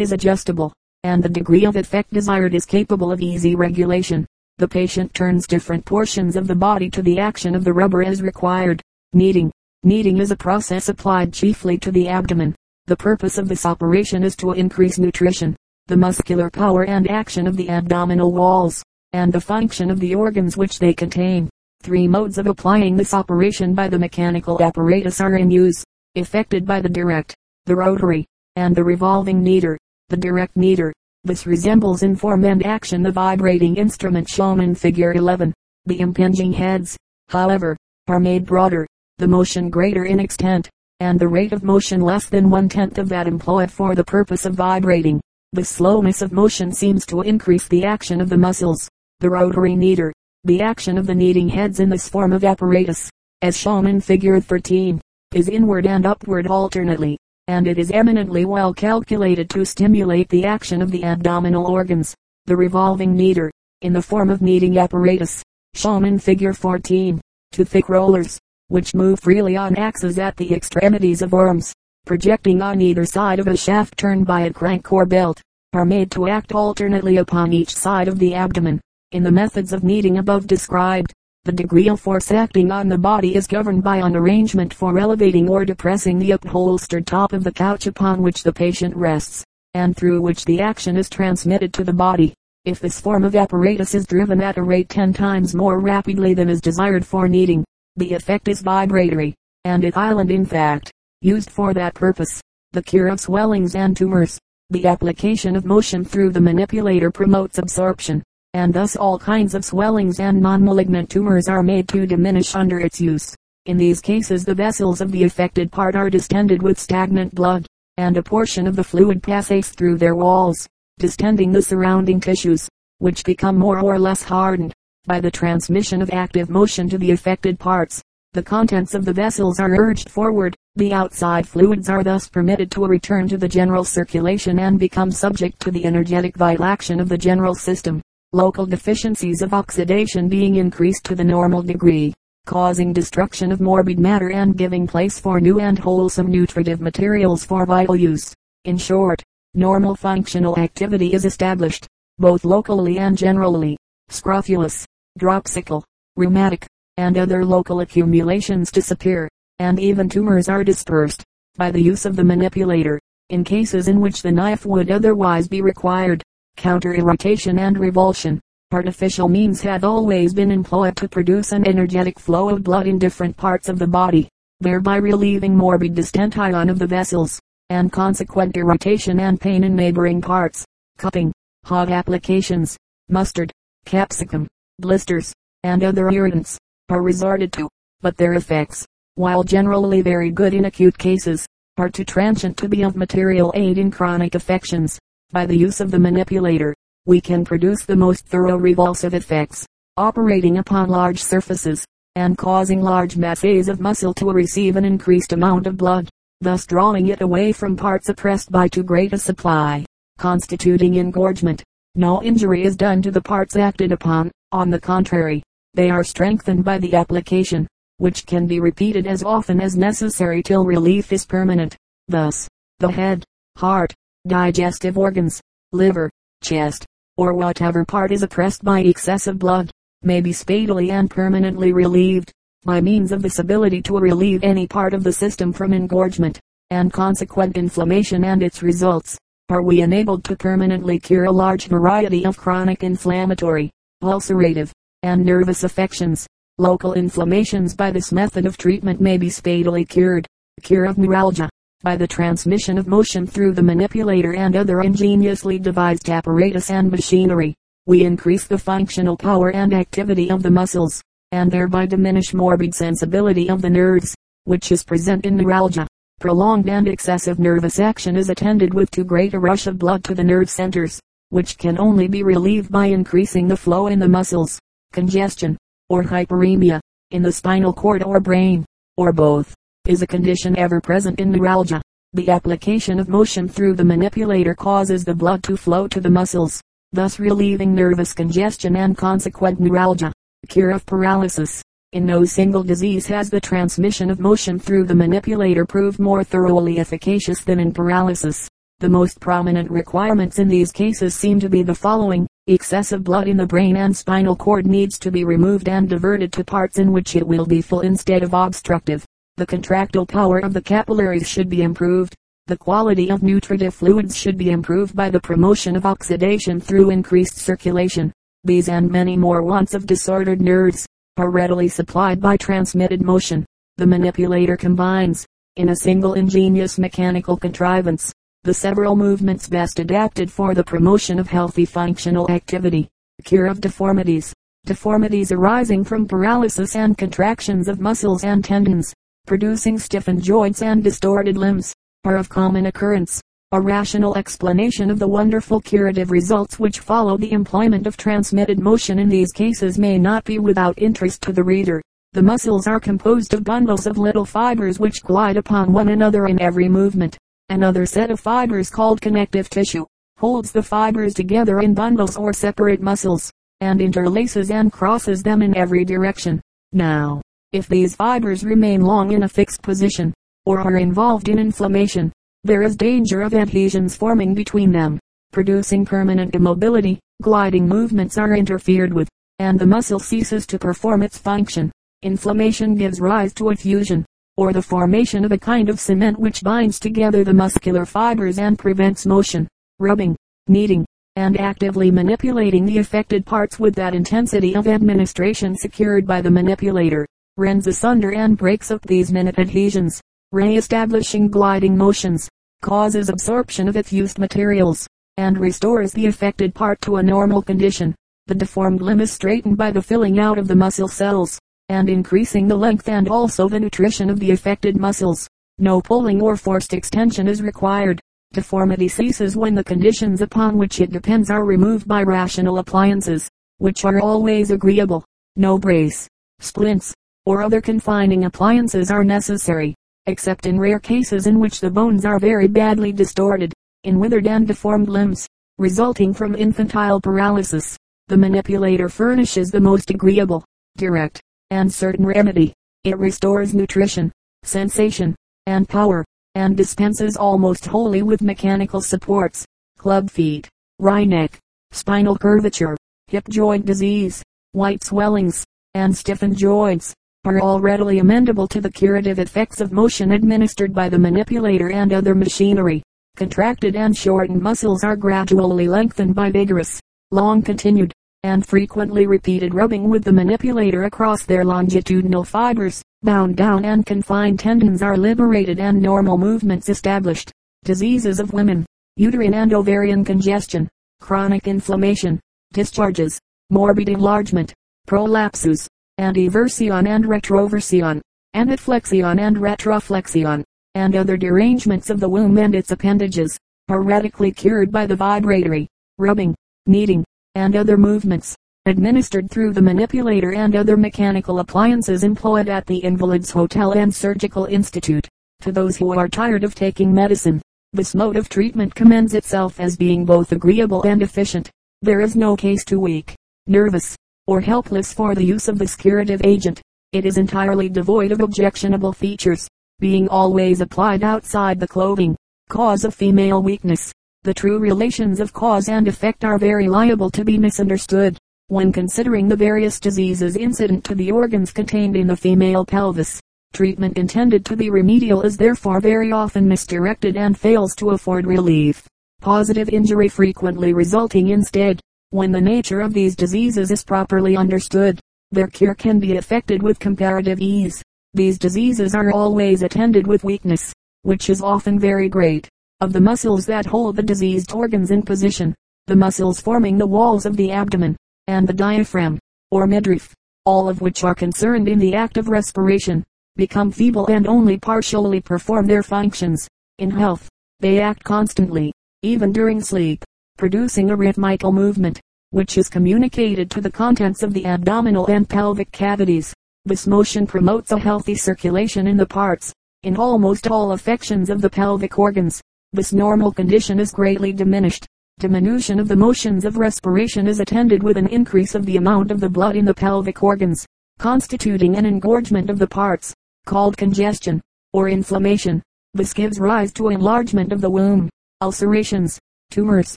is 0.00 0.12
adjustable, 0.12 0.72
and 1.04 1.22
the 1.22 1.28
degree 1.28 1.66
of 1.66 1.76
effect 1.76 2.14
desired 2.14 2.54
is 2.54 2.64
capable 2.64 3.12
of 3.12 3.20
easy 3.20 3.54
regulation. 3.54 4.26
The 4.56 4.66
patient 4.66 5.12
turns 5.12 5.46
different 5.46 5.84
portions 5.84 6.34
of 6.34 6.46
the 6.46 6.54
body 6.54 6.88
to 6.88 7.02
the 7.02 7.18
action 7.18 7.54
of 7.54 7.62
the 7.64 7.74
rubber 7.74 8.02
as 8.02 8.22
required. 8.22 8.80
Kneading. 9.12 9.52
Kneading 9.82 10.16
is 10.16 10.30
a 10.30 10.36
process 10.36 10.88
applied 10.88 11.34
chiefly 11.34 11.76
to 11.76 11.92
the 11.92 12.08
abdomen. 12.08 12.54
The 12.86 12.96
purpose 12.96 13.36
of 13.36 13.48
this 13.48 13.66
operation 13.66 14.24
is 14.24 14.34
to 14.36 14.52
increase 14.52 14.98
nutrition, 14.98 15.54
the 15.88 15.96
muscular 15.96 16.48
power 16.48 16.86
and 16.86 17.10
action 17.10 17.46
of 17.46 17.58
the 17.58 17.68
abdominal 17.68 18.32
walls, 18.32 18.82
and 19.12 19.30
the 19.30 19.42
function 19.42 19.90
of 19.90 20.00
the 20.00 20.14
organs 20.14 20.56
which 20.56 20.78
they 20.78 20.94
contain. 20.94 21.50
Three 21.82 22.08
modes 22.08 22.38
of 22.38 22.46
applying 22.46 22.96
this 22.96 23.12
operation 23.12 23.74
by 23.74 23.88
the 23.88 23.98
mechanical 23.98 24.62
apparatus 24.62 25.20
are 25.20 25.36
in 25.36 25.50
use, 25.50 25.84
effected 26.14 26.64
by 26.64 26.80
the 26.80 26.88
direct, 26.88 27.34
the 27.66 27.76
rotary, 27.76 28.26
and 28.56 28.74
the 28.74 28.84
revolving 28.84 29.42
kneader. 29.42 29.78
The 30.08 30.16
direct 30.16 30.56
kneader. 30.56 30.92
This 31.22 31.46
resembles 31.46 32.02
in 32.02 32.16
form 32.16 32.44
and 32.44 32.64
action 32.64 33.02
the 33.02 33.12
vibrating 33.12 33.76
instrument 33.76 34.28
shown 34.28 34.60
in 34.60 34.74
figure 34.74 35.12
11. 35.12 35.52
The 35.86 36.00
impinging 36.00 36.52
heads, 36.52 36.96
however, 37.28 37.76
are 38.08 38.18
made 38.18 38.46
broader, 38.46 38.86
the 39.18 39.28
motion 39.28 39.70
greater 39.70 40.04
in 40.04 40.18
extent, 40.18 40.68
and 40.98 41.18
the 41.18 41.28
rate 41.28 41.52
of 41.52 41.62
motion 41.62 42.00
less 42.00 42.26
than 42.26 42.50
one 42.50 42.68
tenth 42.68 42.98
of 42.98 43.08
that 43.10 43.28
employed 43.28 43.70
for 43.70 43.94
the 43.94 44.04
purpose 44.04 44.46
of 44.46 44.54
vibrating. 44.54 45.20
The 45.52 45.64
slowness 45.64 46.22
of 46.22 46.32
motion 46.32 46.72
seems 46.72 47.04
to 47.06 47.20
increase 47.20 47.68
the 47.68 47.84
action 47.84 48.20
of 48.20 48.28
the 48.28 48.38
muscles. 48.38 48.88
The 49.20 49.30
rotary 49.30 49.76
kneader. 49.76 50.12
The 50.44 50.62
action 50.62 50.96
of 50.96 51.06
the 51.06 51.14
kneading 51.14 51.50
heads 51.50 51.80
in 51.80 51.90
this 51.90 52.08
form 52.08 52.32
of 52.32 52.44
apparatus, 52.44 53.10
as 53.42 53.56
shown 53.56 53.86
in 53.86 54.00
figure 54.00 54.40
13, 54.40 55.00
is 55.34 55.48
inward 55.48 55.86
and 55.86 56.06
upward 56.06 56.46
alternately 56.46 57.18
and 57.50 57.66
it 57.66 57.78
is 57.80 57.90
eminently 57.90 58.44
well 58.44 58.72
calculated 58.72 59.50
to 59.50 59.64
stimulate 59.64 60.28
the 60.28 60.44
action 60.44 60.80
of 60.80 60.92
the 60.92 61.02
abdominal 61.02 61.66
organs. 61.66 62.14
The 62.46 62.56
revolving 62.56 63.16
kneader, 63.16 63.50
in 63.82 63.92
the 63.92 64.00
form 64.00 64.30
of 64.30 64.40
kneading 64.40 64.78
apparatus, 64.78 65.42
shown 65.74 66.04
in 66.04 66.20
figure 66.20 66.52
14, 66.52 67.20
two 67.50 67.64
thick 67.64 67.88
rollers, 67.88 68.38
which 68.68 68.94
move 68.94 69.18
freely 69.18 69.56
on 69.56 69.74
axes 69.74 70.16
at 70.16 70.36
the 70.36 70.54
extremities 70.54 71.22
of 71.22 71.34
arms, 71.34 71.74
projecting 72.06 72.62
on 72.62 72.80
either 72.80 73.04
side 73.04 73.40
of 73.40 73.48
a 73.48 73.56
shaft 73.56 73.98
turned 73.98 74.26
by 74.26 74.42
a 74.42 74.52
crank 74.52 74.92
or 74.92 75.04
belt, 75.04 75.42
are 75.72 75.84
made 75.84 76.12
to 76.12 76.28
act 76.28 76.52
alternately 76.52 77.16
upon 77.16 77.52
each 77.52 77.74
side 77.74 78.06
of 78.06 78.20
the 78.20 78.32
abdomen. 78.32 78.80
In 79.10 79.24
the 79.24 79.32
methods 79.32 79.72
of 79.72 79.82
kneading 79.82 80.18
above 80.18 80.46
described, 80.46 81.12
the 81.44 81.52
degree 81.52 81.88
of 81.88 81.98
force 81.98 82.30
acting 82.30 82.70
on 82.70 82.86
the 82.86 82.98
body 82.98 83.34
is 83.34 83.46
governed 83.46 83.82
by 83.82 83.96
an 83.96 84.14
arrangement 84.14 84.74
for 84.74 84.98
elevating 84.98 85.48
or 85.48 85.64
depressing 85.64 86.18
the 86.18 86.32
upholstered 86.32 87.06
top 87.06 87.32
of 87.32 87.44
the 87.44 87.52
couch 87.52 87.86
upon 87.86 88.20
which 88.20 88.42
the 88.42 88.52
patient 88.52 88.94
rests, 88.94 89.42
and 89.72 89.96
through 89.96 90.20
which 90.20 90.44
the 90.44 90.60
action 90.60 90.98
is 90.98 91.08
transmitted 91.08 91.72
to 91.72 91.82
the 91.82 91.94
body. 91.94 92.34
If 92.66 92.78
this 92.78 93.00
form 93.00 93.24
of 93.24 93.34
apparatus 93.34 93.94
is 93.94 94.06
driven 94.06 94.42
at 94.42 94.58
a 94.58 94.62
rate 94.62 94.90
ten 94.90 95.14
times 95.14 95.54
more 95.54 95.80
rapidly 95.80 96.34
than 96.34 96.50
is 96.50 96.60
desired 96.60 97.06
for 97.06 97.26
kneading, 97.26 97.64
the 97.96 98.12
effect 98.12 98.46
is 98.46 98.60
vibratory, 98.60 99.34
and 99.64 99.82
it 99.82 99.96
island 99.96 100.30
in 100.30 100.44
fact, 100.44 100.92
used 101.22 101.48
for 101.48 101.72
that 101.72 101.94
purpose. 101.94 102.38
The 102.72 102.82
cure 102.82 103.08
of 103.08 103.18
swellings 103.18 103.74
and 103.74 103.96
tumors. 103.96 104.38
The 104.68 104.86
application 104.86 105.56
of 105.56 105.64
motion 105.64 106.04
through 106.04 106.30
the 106.30 106.40
manipulator 106.40 107.10
promotes 107.10 107.56
absorption 107.56 108.22
and 108.54 108.74
thus 108.74 108.96
all 108.96 109.18
kinds 109.18 109.54
of 109.54 109.64
swellings 109.64 110.18
and 110.18 110.40
non-malignant 110.40 111.08
tumors 111.08 111.48
are 111.48 111.62
made 111.62 111.86
to 111.88 112.06
diminish 112.06 112.54
under 112.56 112.80
its 112.80 113.00
use. 113.00 113.34
In 113.66 113.76
these 113.76 114.00
cases 114.00 114.44
the 114.44 114.54
vessels 114.54 115.00
of 115.00 115.12
the 115.12 115.22
affected 115.24 115.70
part 115.70 115.94
are 115.94 116.10
distended 116.10 116.60
with 116.60 116.78
stagnant 116.78 117.34
blood, 117.34 117.66
and 117.96 118.16
a 118.16 118.22
portion 118.22 118.66
of 118.66 118.74
the 118.74 118.82
fluid 118.82 119.22
passes 119.22 119.68
through 119.68 119.98
their 119.98 120.16
walls, 120.16 120.66
distending 120.98 121.52
the 121.52 121.62
surrounding 121.62 122.18
tissues, 122.18 122.68
which 122.98 123.24
become 123.24 123.56
more 123.56 123.78
or 123.78 123.98
less 123.98 124.22
hardened, 124.24 124.72
by 125.06 125.20
the 125.20 125.30
transmission 125.30 126.02
of 126.02 126.10
active 126.10 126.50
motion 126.50 126.88
to 126.88 126.98
the 126.98 127.12
affected 127.12 127.58
parts. 127.58 128.02
The 128.32 128.42
contents 128.42 128.94
of 128.94 129.04
the 129.04 129.12
vessels 129.12 129.60
are 129.60 129.70
urged 129.70 130.08
forward, 130.08 130.56
the 130.76 130.92
outside 130.92 131.46
fluids 131.46 131.88
are 131.88 132.02
thus 132.02 132.28
permitted 132.28 132.70
to 132.72 132.84
return 132.84 133.28
to 133.28 133.38
the 133.38 133.48
general 133.48 133.84
circulation 133.84 134.58
and 134.58 134.78
become 134.78 135.10
subject 135.10 135.60
to 135.60 135.70
the 135.70 135.84
energetic 135.84 136.36
vital 136.36 136.64
action 136.64 137.00
of 137.00 137.08
the 137.08 137.18
general 137.18 137.54
system 137.54 138.02
local 138.32 138.64
deficiencies 138.64 139.42
of 139.42 139.52
oxidation 139.52 140.28
being 140.28 140.54
increased 140.54 141.02
to 141.02 141.16
the 141.16 141.24
normal 141.24 141.62
degree, 141.62 142.14
causing 142.46 142.92
destruction 142.92 143.50
of 143.50 143.60
morbid 143.60 143.98
matter 143.98 144.30
and 144.30 144.56
giving 144.56 144.86
place 144.86 145.18
for 145.18 145.40
new 145.40 145.58
and 145.58 145.80
wholesome 145.80 146.30
nutritive 146.30 146.80
materials 146.80 147.44
for 147.44 147.66
vital 147.66 147.96
use. 147.96 148.32
In 148.66 148.78
short, 148.78 149.20
normal 149.54 149.96
functional 149.96 150.56
activity 150.60 151.12
is 151.12 151.24
established, 151.24 151.88
both 152.18 152.44
locally 152.44 152.98
and 152.98 153.18
generally. 153.18 153.76
Scrofulous, 154.08 154.86
dropsical, 155.18 155.82
rheumatic, 156.14 156.64
and 156.98 157.18
other 157.18 157.44
local 157.44 157.80
accumulations 157.80 158.70
disappear, 158.70 159.28
and 159.58 159.80
even 159.80 160.08
tumors 160.08 160.48
are 160.48 160.62
dispersed, 160.62 161.24
by 161.56 161.72
the 161.72 161.82
use 161.82 162.06
of 162.06 162.14
the 162.14 162.22
manipulator, 162.22 163.00
in 163.30 163.42
cases 163.42 163.88
in 163.88 164.00
which 164.00 164.22
the 164.22 164.30
knife 164.30 164.64
would 164.64 164.88
otherwise 164.88 165.48
be 165.48 165.62
required 165.62 166.22
counter 166.60 166.92
irritation 166.92 167.58
and 167.58 167.78
revulsion. 167.78 168.38
Artificial 168.70 169.30
means 169.30 169.62
have 169.62 169.82
always 169.82 170.34
been 170.34 170.50
employed 170.50 170.94
to 170.94 171.08
produce 171.08 171.52
an 171.52 171.66
energetic 171.66 172.20
flow 172.20 172.50
of 172.50 172.62
blood 172.62 172.86
in 172.86 172.98
different 172.98 173.34
parts 173.34 173.70
of 173.70 173.78
the 173.78 173.86
body, 173.86 174.28
thereby 174.60 174.96
relieving 174.96 175.56
morbid 175.56 175.94
distention 175.94 176.68
of 176.68 176.78
the 176.78 176.86
vessels, 176.86 177.40
and 177.70 177.90
consequent 177.90 178.58
irritation 178.58 179.20
and 179.20 179.40
pain 179.40 179.64
in 179.64 179.74
neighboring 179.74 180.20
parts. 180.20 180.62
Cupping, 180.98 181.32
hot 181.64 181.88
applications, 181.88 182.76
mustard, 183.08 183.50
capsicum, 183.86 184.46
blisters, 184.78 185.32
and 185.62 185.82
other 185.82 186.10
irritants, 186.10 186.58
are 186.90 187.02
resorted 187.02 187.54
to, 187.54 187.70
but 188.02 188.18
their 188.18 188.34
effects, 188.34 188.86
while 189.14 189.42
generally 189.42 190.02
very 190.02 190.30
good 190.30 190.52
in 190.52 190.66
acute 190.66 190.98
cases, 190.98 191.46
are 191.78 191.88
too 191.88 192.04
transient 192.04 192.58
to 192.58 192.68
be 192.68 192.82
of 192.82 192.96
material 192.96 193.50
aid 193.56 193.78
in 193.78 193.90
chronic 193.90 194.34
affections. 194.34 194.98
By 195.32 195.46
the 195.46 195.56
use 195.56 195.80
of 195.80 195.92
the 195.92 195.98
manipulator, 195.98 196.74
we 197.06 197.20
can 197.20 197.44
produce 197.44 197.84
the 197.84 197.94
most 197.94 198.26
thorough 198.26 198.56
revulsive 198.56 199.14
effects, 199.14 199.64
operating 199.96 200.58
upon 200.58 200.88
large 200.88 201.22
surfaces, 201.22 201.84
and 202.16 202.36
causing 202.36 202.82
large 202.82 203.16
masses 203.16 203.68
of 203.68 203.78
muscle 203.78 204.12
to 204.14 204.32
receive 204.32 204.74
an 204.74 204.84
increased 204.84 205.32
amount 205.32 205.68
of 205.68 205.76
blood, 205.76 206.08
thus 206.40 206.66
drawing 206.66 207.08
it 207.08 207.20
away 207.20 207.52
from 207.52 207.76
parts 207.76 208.08
oppressed 208.08 208.50
by 208.50 208.66
too 208.66 208.82
great 208.82 209.12
a 209.12 209.18
supply, 209.18 209.86
constituting 210.18 210.96
engorgement. 210.96 211.62
No 211.94 212.20
injury 212.24 212.64
is 212.64 212.76
done 212.76 213.00
to 213.02 213.12
the 213.12 213.20
parts 213.20 213.54
acted 213.54 213.92
upon, 213.92 214.32
on 214.50 214.68
the 214.68 214.80
contrary, 214.80 215.44
they 215.74 215.90
are 215.90 216.02
strengthened 216.02 216.64
by 216.64 216.78
the 216.78 216.94
application, 216.94 217.68
which 217.98 218.26
can 218.26 218.48
be 218.48 218.58
repeated 218.58 219.06
as 219.06 219.22
often 219.22 219.60
as 219.60 219.76
necessary 219.76 220.42
till 220.42 220.64
relief 220.64 221.12
is 221.12 221.24
permanent. 221.24 221.76
Thus, 222.08 222.48
the 222.80 222.90
head, 222.90 223.24
heart, 223.56 223.94
digestive 224.26 224.98
organs, 224.98 225.40
liver, 225.72 226.10
chest, 226.42 226.84
or 227.16 227.32
whatever 227.32 227.84
part 227.84 228.12
is 228.12 228.22
oppressed 228.22 228.62
by 228.62 228.80
excessive 228.80 229.38
blood, 229.38 229.70
may 230.02 230.20
be 230.20 230.32
speedily 230.32 230.90
and 230.90 231.10
permanently 231.10 231.72
relieved, 231.72 232.30
by 232.64 232.80
means 232.80 233.12
of 233.12 233.22
this 233.22 233.38
ability 233.38 233.80
to 233.80 233.98
relieve 233.98 234.44
any 234.44 234.66
part 234.66 234.92
of 234.92 235.04
the 235.04 235.12
system 235.12 235.52
from 235.52 235.72
engorgement, 235.72 236.38
and 236.70 236.92
consequent 236.92 237.56
inflammation 237.56 238.24
and 238.24 238.42
its 238.42 238.62
results, 238.62 239.16
are 239.48 239.62
we 239.62 239.80
enabled 239.80 240.22
to 240.24 240.36
permanently 240.36 240.98
cure 240.98 241.24
a 241.24 241.32
large 241.32 241.66
variety 241.68 242.24
of 242.26 242.36
chronic 242.36 242.82
inflammatory, 242.82 243.70
ulcerative, 244.02 244.70
and 245.02 245.24
nervous 245.24 245.64
affections. 245.64 246.26
Local 246.58 246.92
inflammations 246.92 247.74
by 247.74 247.90
this 247.90 248.12
method 248.12 248.44
of 248.44 248.58
treatment 248.58 249.00
may 249.00 249.16
be 249.16 249.30
speedily 249.30 249.86
cured. 249.86 250.26
Cure 250.62 250.84
of 250.84 250.98
neuralgia 250.98 251.48
by 251.82 251.96
the 251.96 252.06
transmission 252.06 252.76
of 252.76 252.86
motion 252.86 253.26
through 253.26 253.52
the 253.52 253.62
manipulator 253.62 254.34
and 254.34 254.54
other 254.54 254.82
ingeniously 254.82 255.58
devised 255.58 256.10
apparatus 256.10 256.70
and 256.70 256.90
machinery, 256.90 257.54
we 257.86 258.04
increase 258.04 258.44
the 258.44 258.58
functional 258.58 259.16
power 259.16 259.50
and 259.52 259.72
activity 259.72 260.30
of 260.30 260.42
the 260.42 260.50
muscles, 260.50 261.02
and 261.32 261.50
thereby 261.50 261.86
diminish 261.86 262.34
morbid 262.34 262.74
sensibility 262.74 263.48
of 263.48 263.62
the 263.62 263.70
nerves, 263.70 264.14
which 264.44 264.70
is 264.70 264.84
present 264.84 265.24
in 265.24 265.36
neuralgia. 265.36 265.86
Prolonged 266.20 266.68
and 266.68 266.86
excessive 266.86 267.38
nervous 267.38 267.80
action 267.80 268.14
is 268.14 268.28
attended 268.28 268.74
with 268.74 268.90
too 268.90 269.04
great 269.04 269.32
a 269.32 269.38
rush 269.38 269.66
of 269.66 269.78
blood 269.78 270.04
to 270.04 270.14
the 270.14 270.22
nerve 270.22 270.50
centers, 270.50 271.00
which 271.30 271.56
can 271.56 271.78
only 271.78 272.08
be 272.08 272.22
relieved 272.22 272.70
by 272.70 272.86
increasing 272.86 273.48
the 273.48 273.56
flow 273.56 273.86
in 273.86 273.98
the 273.98 274.08
muscles. 274.08 274.58
Congestion, 274.92 275.56
or 275.88 276.02
hyperemia, 276.02 276.78
in 277.10 277.22
the 277.22 277.32
spinal 277.32 277.72
cord 277.72 278.02
or 278.02 278.20
brain, 278.20 278.66
or 278.98 279.12
both 279.12 279.54
is 279.86 280.02
a 280.02 280.06
condition 280.06 280.58
ever 280.58 280.80
present 280.80 281.20
in 281.20 281.30
neuralgia. 281.30 281.80
The 282.12 282.28
application 282.28 283.00
of 283.00 283.08
motion 283.08 283.48
through 283.48 283.74
the 283.74 283.84
manipulator 283.84 284.54
causes 284.54 285.04
the 285.04 285.14
blood 285.14 285.42
to 285.44 285.56
flow 285.56 285.88
to 285.88 286.00
the 286.00 286.10
muscles, 286.10 286.60
thus 286.92 287.18
relieving 287.18 287.74
nervous 287.74 288.12
congestion 288.12 288.76
and 288.76 288.96
consequent 288.96 289.58
neuralgia. 289.58 290.12
Cure 290.48 290.70
of 290.70 290.84
paralysis. 290.84 291.62
In 291.92 292.04
no 292.04 292.24
single 292.24 292.62
disease 292.62 293.06
has 293.06 293.30
the 293.30 293.40
transmission 293.40 294.10
of 294.10 294.20
motion 294.20 294.58
through 294.58 294.84
the 294.84 294.94
manipulator 294.94 295.64
proved 295.64 295.98
more 295.98 296.24
thoroughly 296.24 296.78
efficacious 296.78 297.40
than 297.40 297.58
in 297.58 297.72
paralysis. 297.72 298.48
The 298.80 298.88
most 298.88 299.18
prominent 299.18 299.70
requirements 299.70 300.38
in 300.38 300.48
these 300.48 300.72
cases 300.72 301.14
seem 301.14 301.40
to 301.40 301.48
be 301.48 301.62
the 301.62 301.74
following. 301.74 302.26
Excessive 302.46 303.02
blood 303.02 303.28
in 303.28 303.36
the 303.36 303.46
brain 303.46 303.76
and 303.76 303.96
spinal 303.96 304.36
cord 304.36 304.66
needs 304.66 304.98
to 304.98 305.10
be 305.10 305.24
removed 305.24 305.68
and 305.68 305.88
diverted 305.88 306.32
to 306.34 306.44
parts 306.44 306.78
in 306.78 306.92
which 306.92 307.16
it 307.16 307.26
will 307.26 307.46
be 307.46 307.62
full 307.62 307.80
instead 307.80 308.22
of 308.22 308.34
obstructive. 308.34 309.04
The 309.36 309.46
contractile 309.46 310.06
power 310.06 310.38
of 310.38 310.52
the 310.52 310.62
capillaries 310.62 311.28
should 311.28 311.48
be 311.48 311.62
improved. 311.62 312.14
The 312.46 312.56
quality 312.56 313.10
of 313.10 313.22
nutritive 313.22 313.74
fluids 313.74 314.16
should 314.16 314.36
be 314.36 314.50
improved 314.50 314.96
by 314.96 315.08
the 315.10 315.20
promotion 315.20 315.76
of 315.76 315.86
oxidation 315.86 316.60
through 316.60 316.90
increased 316.90 317.36
circulation. 317.36 318.12
These 318.44 318.68
and 318.68 318.90
many 318.90 319.16
more 319.16 319.42
wants 319.42 319.74
of 319.74 319.86
disordered 319.86 320.40
nerves 320.40 320.86
are 321.16 321.30
readily 321.30 321.68
supplied 321.68 322.20
by 322.20 322.36
transmitted 322.36 323.02
motion. 323.02 323.46
The 323.76 323.86
manipulator 323.86 324.56
combines, 324.56 325.26
in 325.56 325.68
a 325.68 325.76
single 325.76 326.14
ingenious 326.14 326.78
mechanical 326.78 327.36
contrivance, 327.36 328.12
the 328.42 328.54
several 328.54 328.96
movements 328.96 329.48
best 329.48 329.78
adapted 329.78 330.32
for 330.32 330.54
the 330.54 330.64
promotion 330.64 331.18
of 331.18 331.28
healthy 331.28 331.64
functional 331.64 332.30
activity. 332.30 332.88
Cure 333.24 333.46
of 333.46 333.60
deformities. 333.60 334.32
Deformities 334.64 335.32
arising 335.32 335.84
from 335.84 336.08
paralysis 336.08 336.74
and 336.74 336.96
contractions 336.96 337.68
of 337.68 337.80
muscles 337.80 338.24
and 338.24 338.44
tendons, 338.44 338.94
producing 339.26 339.78
stiffened 339.78 340.22
joints 340.22 340.62
and 340.62 340.82
distorted 340.82 341.36
limbs, 341.36 341.74
are 342.04 342.16
of 342.16 342.28
common 342.28 342.66
occurrence. 342.66 343.20
A 343.52 343.60
rational 343.60 344.16
explanation 344.16 344.90
of 344.90 344.98
the 344.98 345.08
wonderful 345.08 345.60
curative 345.60 346.10
results 346.10 346.58
which 346.58 346.78
follow 346.78 347.16
the 347.16 347.32
employment 347.32 347.86
of 347.86 347.96
transmitted 347.96 348.58
motion 348.58 348.98
in 348.98 349.08
these 349.08 349.32
cases 349.32 349.78
may 349.78 349.98
not 349.98 350.24
be 350.24 350.38
without 350.38 350.80
interest 350.80 351.20
to 351.22 351.32
the 351.32 351.42
reader. 351.42 351.82
The 352.12 352.22
muscles 352.22 352.66
are 352.66 352.78
composed 352.78 353.34
of 353.34 353.44
bundles 353.44 353.86
of 353.86 353.98
little 353.98 354.24
fibers 354.24 354.78
which 354.78 355.02
glide 355.02 355.36
upon 355.36 355.72
one 355.72 355.88
another 355.88 356.26
in 356.26 356.40
every 356.40 356.68
movement. 356.68 357.18
Another 357.48 357.86
set 357.86 358.10
of 358.10 358.20
fibers 358.20 358.70
called 358.70 359.00
connective 359.00 359.50
tissue, 359.50 359.84
holds 360.18 360.52
the 360.52 360.62
fibers 360.62 361.14
together 361.14 361.58
in 361.58 361.74
bundles 361.74 362.16
or 362.16 362.32
separate 362.32 362.80
muscles, 362.80 363.32
and 363.60 363.80
interlaces 363.80 364.50
and 364.50 364.72
crosses 364.72 365.22
them 365.22 365.42
in 365.42 365.56
every 365.56 365.84
direction. 365.84 366.40
Now, 366.72 367.20
if 367.52 367.66
these 367.66 367.96
fibers 367.96 368.44
remain 368.44 368.80
long 368.80 369.10
in 369.10 369.24
a 369.24 369.28
fixed 369.28 369.60
position, 369.60 370.14
or 370.46 370.60
are 370.60 370.76
involved 370.76 371.28
in 371.28 371.38
inflammation, 371.38 372.12
there 372.44 372.62
is 372.62 372.76
danger 372.76 373.22
of 373.22 373.34
adhesions 373.34 373.96
forming 373.96 374.34
between 374.34 374.70
them, 374.70 375.00
producing 375.32 375.84
permanent 375.84 376.34
immobility. 376.34 377.00
Gliding 377.22 377.68
movements 377.68 378.16
are 378.16 378.36
interfered 378.36 378.92
with, 378.92 379.08
and 379.40 379.58
the 379.58 379.66
muscle 379.66 379.98
ceases 379.98 380.46
to 380.46 380.58
perform 380.58 381.02
its 381.02 381.18
function. 381.18 381.72
Inflammation 382.02 382.76
gives 382.76 383.00
rise 383.00 383.34
to 383.34 383.50
effusion, 383.50 384.06
or 384.36 384.52
the 384.52 384.62
formation 384.62 385.24
of 385.24 385.32
a 385.32 385.38
kind 385.38 385.68
of 385.68 385.80
cement 385.80 386.18
which 386.18 386.42
binds 386.42 386.78
together 386.78 387.24
the 387.24 387.34
muscular 387.34 387.84
fibers 387.84 388.38
and 388.38 388.58
prevents 388.58 389.04
motion, 389.04 389.46
rubbing, 389.78 390.16
kneading, 390.46 390.86
and 391.16 391.38
actively 391.38 391.90
manipulating 391.90 392.64
the 392.64 392.78
affected 392.78 393.26
parts 393.26 393.58
with 393.58 393.74
that 393.74 393.94
intensity 393.94 394.54
of 394.54 394.66
administration 394.68 395.54
secured 395.56 396.06
by 396.06 396.22
the 396.22 396.30
manipulator, 396.30 397.06
rends 397.36 397.66
asunder 397.66 398.12
and 398.12 398.36
breaks 398.36 398.70
up 398.70 398.82
these 398.82 399.12
minute 399.12 399.38
adhesions, 399.38 400.00
re-establishing 400.32 401.28
gliding 401.28 401.76
motions, 401.76 402.28
causes 402.62 403.08
absorption 403.08 403.68
of 403.68 403.76
effused 403.76 404.18
materials, 404.18 404.86
and 405.16 405.38
restores 405.38 405.92
the 405.92 406.06
affected 406.06 406.54
part 406.54 406.80
to 406.80 406.96
a 406.96 407.02
normal 407.02 407.42
condition. 407.42 407.94
The 408.26 408.34
deformed 408.34 408.80
limb 408.80 409.00
is 409.00 409.12
straightened 409.12 409.56
by 409.56 409.70
the 409.70 409.82
filling 409.82 410.18
out 410.18 410.38
of 410.38 410.48
the 410.48 410.56
muscle 410.56 410.88
cells 410.88 411.38
and 411.70 411.88
increasing 411.88 412.48
the 412.48 412.56
length 412.56 412.88
and 412.88 413.08
also 413.08 413.48
the 413.48 413.60
nutrition 413.60 414.10
of 414.10 414.18
the 414.18 414.32
affected 414.32 414.76
muscles. 414.76 415.28
No 415.58 415.80
pulling 415.80 416.20
or 416.20 416.36
forced 416.36 416.74
extension 416.74 417.28
is 417.28 417.42
required. 417.42 418.00
Deformity 418.32 418.88
ceases 418.88 419.36
when 419.36 419.54
the 419.54 419.62
conditions 419.62 420.20
upon 420.20 420.58
which 420.58 420.80
it 420.80 420.90
depends 420.90 421.30
are 421.30 421.44
removed 421.44 421.86
by 421.86 422.02
rational 422.02 422.58
appliances, 422.58 423.28
which 423.58 423.84
are 423.84 424.00
always 424.00 424.50
agreeable. 424.50 425.04
No 425.36 425.58
brace, 425.58 426.08
splints, 426.40 426.92
or 427.26 427.42
other 427.42 427.60
confining 427.60 428.24
appliances 428.24 428.90
are 428.90 429.04
necessary, 429.04 429.74
except 430.06 430.46
in 430.46 430.58
rare 430.58 430.78
cases 430.78 431.26
in 431.26 431.38
which 431.38 431.60
the 431.60 431.70
bones 431.70 432.04
are 432.04 432.18
very 432.18 432.48
badly 432.48 432.92
distorted, 432.92 433.52
in 433.84 433.98
withered 433.98 434.26
and 434.26 434.46
deformed 434.46 434.88
limbs, 434.88 435.26
resulting 435.58 436.14
from 436.14 436.34
infantile 436.34 437.00
paralysis. 437.00 437.76
The 438.08 438.16
manipulator 438.16 438.88
furnishes 438.88 439.50
the 439.50 439.60
most 439.60 439.90
agreeable, 439.90 440.44
direct, 440.76 441.20
and 441.50 441.72
certain 441.72 442.06
remedy. 442.06 442.52
It 442.84 442.98
restores 442.98 443.54
nutrition, 443.54 444.10
sensation, 444.42 445.14
and 445.46 445.68
power, 445.68 446.04
and 446.34 446.56
dispenses 446.56 447.16
almost 447.16 447.66
wholly 447.66 448.02
with 448.02 448.22
mechanical 448.22 448.80
supports, 448.80 449.44
club 449.78 450.10
feet, 450.10 450.48
wry 450.78 451.04
neck, 451.04 451.38
spinal 451.72 452.16
curvature, 452.16 452.76
hip 453.08 453.28
joint 453.28 453.66
disease, 453.66 454.22
white 454.52 454.82
swellings, 454.82 455.44
and 455.74 455.96
stiffened 455.96 456.36
joints, 456.36 456.94
are 457.24 457.40
all 457.40 457.60
readily 457.60 458.00
amendable 458.00 458.48
to 458.48 458.62
the 458.62 458.70
curative 458.70 459.18
effects 459.18 459.60
of 459.60 459.72
motion 459.72 460.12
administered 460.12 460.72
by 460.72 460.88
the 460.88 460.98
manipulator 460.98 461.70
and 461.70 461.92
other 461.92 462.14
machinery. 462.14 462.82
Contracted 463.16 463.76
and 463.76 463.94
shortened 463.94 464.40
muscles 464.40 464.82
are 464.82 464.96
gradually 464.96 465.68
lengthened 465.68 466.14
by 466.14 466.30
vigorous, 466.30 466.80
long 467.10 467.42
continued, 467.42 467.92
and 468.22 468.46
frequently 468.46 469.06
repeated 469.06 469.54
rubbing 469.54 469.90
with 469.90 470.02
the 470.02 470.12
manipulator 470.12 470.84
across 470.84 471.24
their 471.24 471.44
longitudinal 471.44 472.24
fibers. 472.24 472.80
Bound 473.02 473.36
down 473.36 473.66
and 473.66 473.84
confined 473.84 474.38
tendons 474.38 474.80
are 474.80 474.96
liberated 474.96 475.58
and 475.58 475.78
normal 475.78 476.16
movements 476.16 476.70
established. 476.70 477.30
Diseases 477.64 478.18
of 478.18 478.32
women, 478.32 478.64
uterine 478.96 479.34
and 479.34 479.52
ovarian 479.52 480.06
congestion, 480.06 480.66
chronic 481.00 481.46
inflammation, 481.46 482.18
discharges, 482.54 483.18
morbid 483.50 483.90
enlargement, 483.90 484.54
prolapsus, 484.88 485.68
and 486.00 486.16
eversion 486.16 486.86
and 486.88 487.04
retroversion, 487.04 488.00
anteflexion 488.34 489.20
and 489.20 489.36
retroflexion, 489.36 490.42
and 490.74 490.96
other 490.96 491.18
derangements 491.18 491.90
of 491.90 492.00
the 492.00 492.08
womb 492.08 492.38
and 492.38 492.54
its 492.54 492.70
appendages, 492.70 493.38
are 493.68 493.82
radically 493.82 494.32
cured 494.32 494.72
by 494.72 494.86
the 494.86 494.96
vibratory, 494.96 495.68
rubbing, 495.98 496.34
kneading, 496.66 497.04
and 497.34 497.54
other 497.54 497.76
movements, 497.76 498.34
administered 498.64 499.30
through 499.30 499.52
the 499.52 499.60
manipulator 499.60 500.32
and 500.32 500.56
other 500.56 500.78
mechanical 500.78 501.40
appliances 501.40 502.02
employed 502.02 502.48
at 502.48 502.64
the 502.64 502.78
Invalids 502.78 503.30
Hotel 503.30 503.72
and 503.72 503.94
Surgical 503.94 504.46
Institute. 504.46 505.06
To 505.42 505.52
those 505.52 505.76
who 505.76 505.92
are 505.92 506.08
tired 506.08 506.44
of 506.44 506.54
taking 506.54 506.94
medicine, 506.94 507.42
this 507.74 507.94
mode 507.94 508.16
of 508.16 508.30
treatment 508.30 508.74
commends 508.74 509.12
itself 509.12 509.60
as 509.60 509.76
being 509.76 510.06
both 510.06 510.32
agreeable 510.32 510.82
and 510.84 511.02
efficient. 511.02 511.50
There 511.82 512.00
is 512.00 512.16
no 512.16 512.36
case 512.36 512.64
too 512.64 512.80
weak, 512.80 513.14
nervous, 513.46 513.96
or 514.30 514.40
helpless 514.40 514.92
for 514.92 515.16
the 515.16 515.24
use 515.24 515.48
of 515.48 515.58
this 515.58 515.74
curative 515.74 516.20
agent. 516.22 516.62
It 516.92 517.04
is 517.04 517.18
entirely 517.18 517.68
devoid 517.68 518.12
of 518.12 518.20
objectionable 518.20 518.92
features, 518.92 519.48
being 519.80 520.08
always 520.08 520.60
applied 520.60 521.02
outside 521.02 521.58
the 521.58 521.66
clothing. 521.66 522.14
Cause 522.48 522.84
of 522.84 522.94
female 522.94 523.42
weakness. 523.42 523.92
The 524.22 524.32
true 524.32 524.60
relations 524.60 525.18
of 525.18 525.32
cause 525.32 525.68
and 525.68 525.88
effect 525.88 526.24
are 526.24 526.38
very 526.38 526.68
liable 526.68 527.10
to 527.10 527.24
be 527.24 527.38
misunderstood, 527.38 528.16
when 528.46 528.70
considering 528.70 529.26
the 529.26 529.34
various 529.34 529.80
diseases 529.80 530.36
incident 530.36 530.84
to 530.84 530.94
the 530.94 531.10
organs 531.10 531.50
contained 531.50 531.96
in 531.96 532.06
the 532.06 532.16
female 532.16 532.64
pelvis. 532.64 533.20
Treatment 533.52 533.98
intended 533.98 534.44
to 534.44 534.56
be 534.56 534.70
remedial 534.70 535.22
is 535.22 535.36
therefore 535.36 535.80
very 535.80 536.12
often 536.12 536.46
misdirected 536.46 537.16
and 537.16 537.36
fails 537.36 537.74
to 537.74 537.90
afford 537.90 538.26
relief. 538.26 538.86
Positive 539.20 539.68
injury 539.70 540.08
frequently 540.08 540.72
resulting 540.72 541.30
instead. 541.30 541.80
When 542.12 542.32
the 542.32 542.40
nature 542.40 542.80
of 542.80 542.92
these 542.92 543.14
diseases 543.14 543.70
is 543.70 543.84
properly 543.84 544.36
understood, 544.36 544.98
their 545.30 545.46
cure 545.46 545.76
can 545.76 546.00
be 546.00 546.14
effected 546.14 546.60
with 546.60 546.80
comparative 546.80 547.40
ease. 547.40 547.80
These 548.14 548.36
diseases 548.36 548.96
are 548.96 549.12
always 549.12 549.62
attended 549.62 550.08
with 550.08 550.24
weakness, 550.24 550.72
which 551.02 551.30
is 551.30 551.40
often 551.40 551.78
very 551.78 552.08
great 552.08 552.48
of 552.80 552.92
the 552.92 553.00
muscles 553.00 553.46
that 553.46 553.66
hold 553.66 553.94
the 553.94 554.02
diseased 554.02 554.52
organs 554.52 554.90
in 554.90 555.02
position, 555.02 555.54
the 555.86 555.94
muscles 555.94 556.40
forming 556.40 556.78
the 556.78 556.86
walls 556.86 557.26
of 557.26 557.36
the 557.36 557.52
abdomen, 557.52 557.94
and 558.26 558.48
the 558.48 558.54
diaphragm, 558.54 559.16
or 559.52 559.68
midriff, 559.68 560.12
all 560.46 560.68
of 560.68 560.80
which 560.80 561.04
are 561.04 561.14
concerned 561.14 561.68
in 561.68 561.78
the 561.78 561.94
act 561.94 562.16
of 562.16 562.28
respiration, 562.28 563.04
become 563.36 563.70
feeble 563.70 564.06
and 564.06 564.26
only 564.26 564.58
partially 564.58 565.20
perform 565.20 565.66
their 565.66 565.84
functions. 565.84 566.48
In 566.78 566.90
health, 566.90 567.28
they 567.60 567.78
act 567.78 568.02
constantly, 568.02 568.72
even 569.02 569.30
during 569.30 569.60
sleep, 569.60 570.02
producing 570.40 570.90
a 570.90 570.96
rhythmical 570.96 571.52
movement, 571.52 572.00
which 572.30 572.58
is 572.58 572.68
communicated 572.68 573.48
to 573.52 573.60
the 573.60 573.70
contents 573.70 574.24
of 574.24 574.32
the 574.34 574.46
abdominal 574.46 575.06
and 575.06 575.28
pelvic 575.28 575.70
cavities. 575.70 576.34
This 576.64 576.88
motion 576.88 577.26
promotes 577.28 577.70
a 577.70 577.78
healthy 577.78 578.16
circulation 578.16 578.88
in 578.88 578.96
the 578.96 579.06
parts, 579.06 579.52
in 579.84 579.96
almost 579.96 580.48
all 580.48 580.72
affections 580.72 581.30
of 581.30 581.40
the 581.40 581.50
pelvic 581.50 581.98
organs, 581.98 582.40
this 582.72 582.92
normal 582.92 583.30
condition 583.30 583.78
is 583.78 583.92
greatly 583.92 584.32
diminished 584.32 584.86
Diminution 585.20 585.78
of 585.78 585.86
the 585.86 585.96
motions 585.96 586.46
of 586.46 586.56
respiration 586.56 587.26
is 587.26 587.40
attended 587.40 587.82
with 587.82 587.98
an 587.98 588.06
increase 588.06 588.54
of 588.54 588.64
the 588.64 588.78
amount 588.78 589.10
of 589.10 589.20
the 589.20 589.28
blood 589.28 589.54
in 589.54 589.66
the 589.66 589.74
pelvic 589.74 590.22
organs, 590.22 590.64
constituting 590.98 591.76
an 591.76 591.84
engorgement 591.84 592.48
of 592.48 592.58
the 592.58 592.66
parts, 592.66 593.12
called 593.44 593.76
congestion, 593.76 594.40
or 594.72 594.88
inflammation. 594.88 595.62
This 595.92 596.14
gives 596.14 596.40
rise 596.40 596.72
to 596.72 596.88
enlargement 596.88 597.52
of 597.52 597.60
the 597.60 597.68
womb, 597.68 598.08
ulcerations, 598.40 599.18
tumors, 599.50 599.94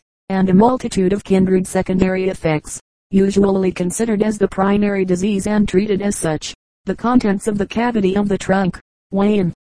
and 0.34 0.50
a 0.50 0.54
multitude 0.54 1.13
of 1.13 1.24
kindred 1.24 1.67
secondary 1.67 2.28
effects, 2.28 2.80
usually 3.12 3.72
considered 3.72 4.24
as 4.24 4.39
the 4.39 4.48
primary 4.48 5.06
disease 5.06 5.46
and 5.46 5.69
treated 5.69 6.02
as 6.02 6.15
such. 6.15 6.56
The 6.86 6.96
contents 6.96 7.48
of 7.48 7.60
the 7.60 7.67
cavity 7.67 8.17
of 8.17 8.28
the 8.28 8.38
trunk, 8.38 8.80
Wayne, 9.12 9.54